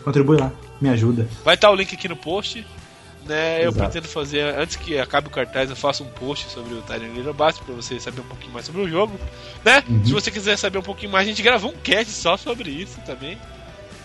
[0.04, 0.52] contribuir lá.
[0.80, 1.26] Me ajuda.
[1.44, 2.64] vai estar o link aqui no post.
[3.26, 3.58] Né?
[3.64, 3.78] Eu Exato.
[3.78, 7.32] pretendo fazer, antes que acabe o cartaz, eu faço um post sobre o Tyrant Little
[7.32, 9.18] Bast pra você saber um pouquinho mais sobre o jogo.
[9.64, 9.82] Né?
[9.88, 10.04] Uhum.
[10.04, 13.00] Se você quiser saber um pouquinho mais, a gente gravou um cast só sobre isso
[13.06, 13.38] também.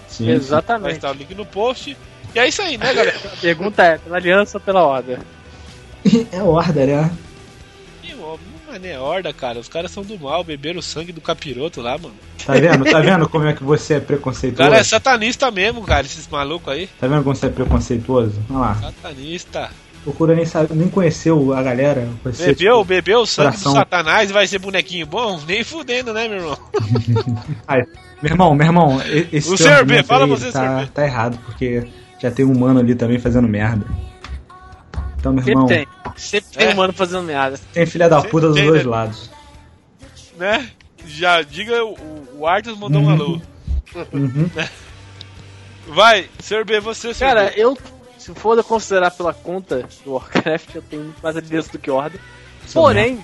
[0.07, 0.95] Sim, Vai Exatamente.
[0.95, 1.97] estar o link no post.
[2.33, 3.17] E é isso aí, né, galera?
[3.33, 5.17] A pergunta é, pela aliança ou pela ordem?
[6.31, 7.11] É order, né?
[8.03, 8.37] E, ó,
[8.77, 9.59] Não é horda, cara.
[9.59, 12.13] Os caras são do mal, beberam o sangue do capiroto lá, mano.
[12.45, 12.85] Tá vendo?
[12.85, 14.69] Tá vendo como é que você é preconceituoso?
[14.69, 16.87] cara é satanista mesmo, cara, esses malucos aí.
[16.99, 18.39] Tá vendo como você é preconceituoso?
[18.49, 18.75] Olha lá.
[18.75, 19.69] Satanista.
[20.03, 22.07] Procura nem sabe, nem conheceu a galera.
[22.37, 23.73] Bebeu, bebeu o sangue coração.
[23.73, 25.39] do satanás e vai ser bonequinho bom?
[25.45, 26.57] Nem fudendo, né, meu irmão?
[27.67, 27.83] Ai,
[28.21, 29.01] meu irmão, meu irmão,
[29.31, 29.85] esse O Sr.
[29.85, 30.81] B, fala aí você, tá.
[30.81, 30.87] B.
[30.93, 31.85] tá errado, porque
[32.21, 33.85] já tem um mano ali também fazendo merda.
[35.19, 36.13] Então, meu irmão, Sempre tem.
[36.15, 36.71] Sempre tem É.
[36.71, 37.59] um mano fazendo merda.
[37.73, 38.89] tem filha da Sempre puta dos tem, dois né?
[38.89, 39.29] lados.
[40.37, 40.69] Né?
[41.05, 41.95] Já diga, o,
[42.39, 43.41] o Arthur mandou um alô.
[44.13, 44.49] Uhum.
[45.87, 46.63] Vai, Sr.
[46.65, 47.19] B, você, Sr.
[47.19, 47.53] Cara, B.
[47.57, 47.77] eu,
[48.17, 52.19] se for considerar pela conta do Warcraft, eu tenho muito mais aliança do que Horda.
[52.73, 53.19] Porém,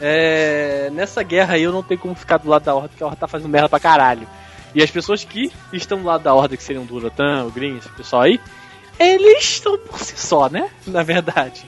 [0.00, 3.06] é, nessa guerra aí eu não tenho como ficar do lado da Horda, porque a
[3.06, 4.26] Horda tá fazendo merda pra caralho.
[4.74, 7.78] E as pessoas que estão do lado da Horda, que seriam o Durotan, o Green,
[7.78, 8.38] esse pessoal aí,
[8.98, 10.70] eles estão por si só, né?
[10.86, 11.64] Na verdade.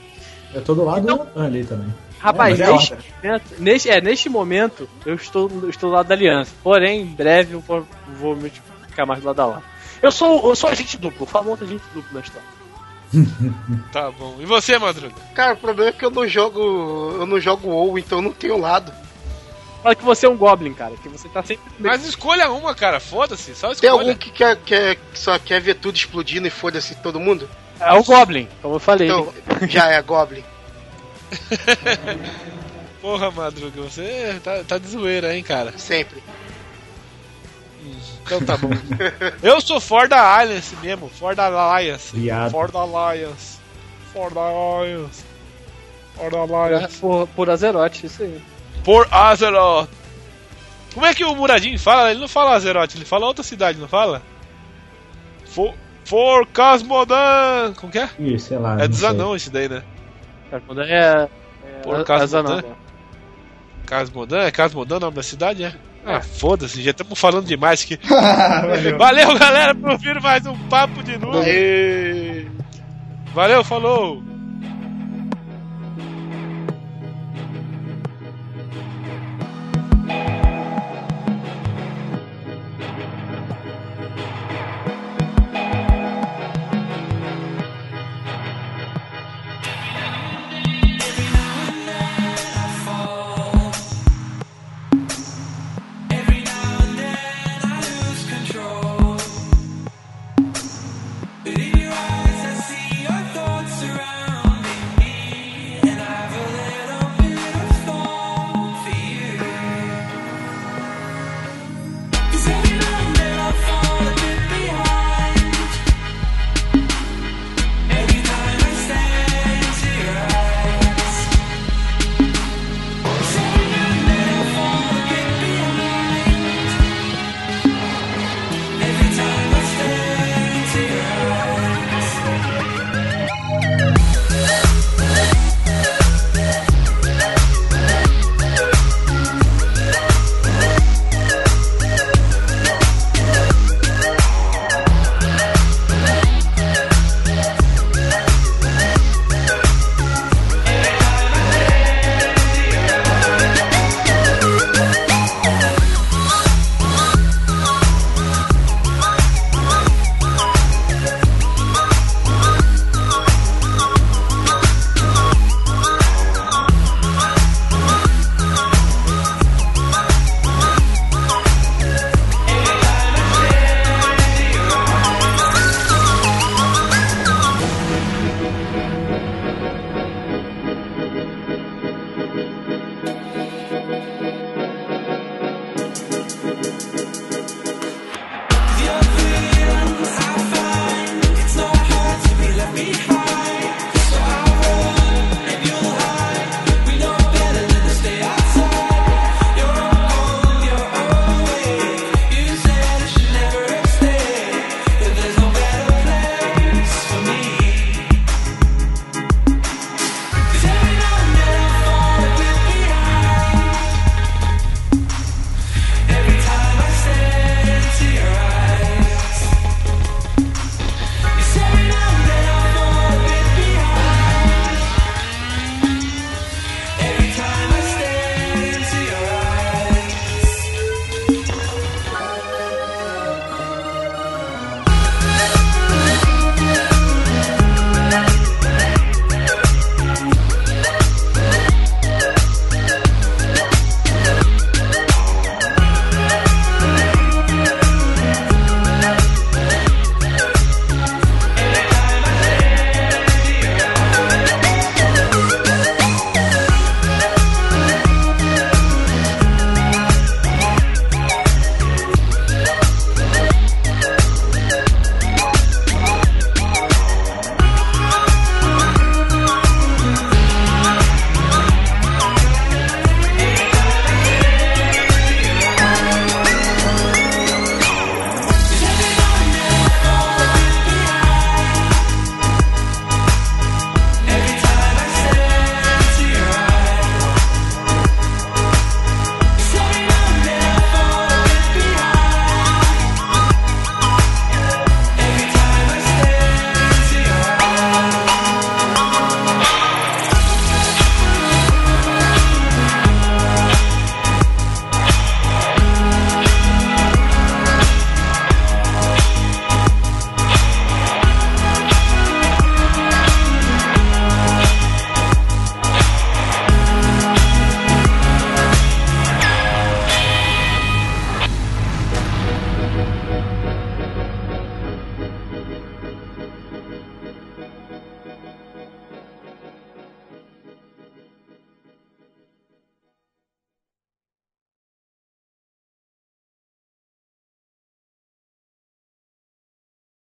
[0.53, 1.93] Eu tô do lado Então- ali também.
[2.19, 6.07] Rapaz, É, é neste, momento, neste, é, neste momento eu estou, eu estou do lado
[6.07, 6.51] da Aliança.
[6.61, 7.87] Porém, em breve eu vou,
[8.19, 8.51] vou me
[8.89, 9.63] ficar mais do lado da Horda.
[10.01, 12.47] Eu sou, eu sou agente duplo, o famoso agente duplo da história.
[13.91, 14.35] Tá bom.
[14.39, 15.15] E você, Madruga?
[15.33, 16.59] Cara, o problema é que eu não jogo.
[17.19, 18.91] Eu não jogo WoW, então eu não tenho lado.
[19.81, 21.63] Fala que você é um Goblin, cara, que você tá sempre.
[21.79, 22.99] Mas escolha uma, cara.
[22.99, 23.55] Foda-se.
[23.55, 23.91] Só Tem escolha.
[23.93, 27.49] algum que, quer, quer, que só quer ver tudo explodindo e foda-se todo mundo?
[27.79, 29.07] É o Goblin, como eu falei.
[29.07, 29.33] Então,
[29.69, 30.43] já é Goblin.
[33.01, 35.73] Porra, Madruga, você tá, tá de zoeira, hein, cara.
[35.77, 36.21] Sempre.
[38.23, 38.69] Então tá bom.
[39.41, 41.09] Eu sou for da Alliance mesmo.
[41.09, 42.15] For da Alliance.
[42.15, 42.51] Viado.
[42.51, 43.57] For da Alliance.
[44.13, 45.23] For da Alliance.
[46.15, 46.97] For da É, Alliance.
[46.99, 48.41] por, por Azeroth, isso aí.
[48.83, 49.89] Por Azeroth.
[50.93, 52.11] Como é que o Muradin fala?
[52.11, 54.21] Ele não fala Azeroth, ele fala outra cidade, não fala?
[55.45, 55.73] For,
[56.05, 57.73] for Casmodan.
[57.79, 58.09] Como que é?
[58.19, 58.73] Ih, sei lá.
[58.75, 59.83] É não dos anão esse daí, né?
[60.49, 61.29] Casmodan é.
[61.65, 62.55] é Por a- Casmodan?
[62.57, 62.63] Né?
[63.85, 64.39] Casmodan?
[64.41, 65.73] É Casmodan o nome da cidade, é?
[66.05, 67.99] Ah, foda-se, já estamos falando demais aqui.
[68.07, 68.97] Valeu.
[68.97, 72.49] Valeu, galera, por ouvir mais um Papo de Nuvem.
[73.33, 74.23] Valeu, falou!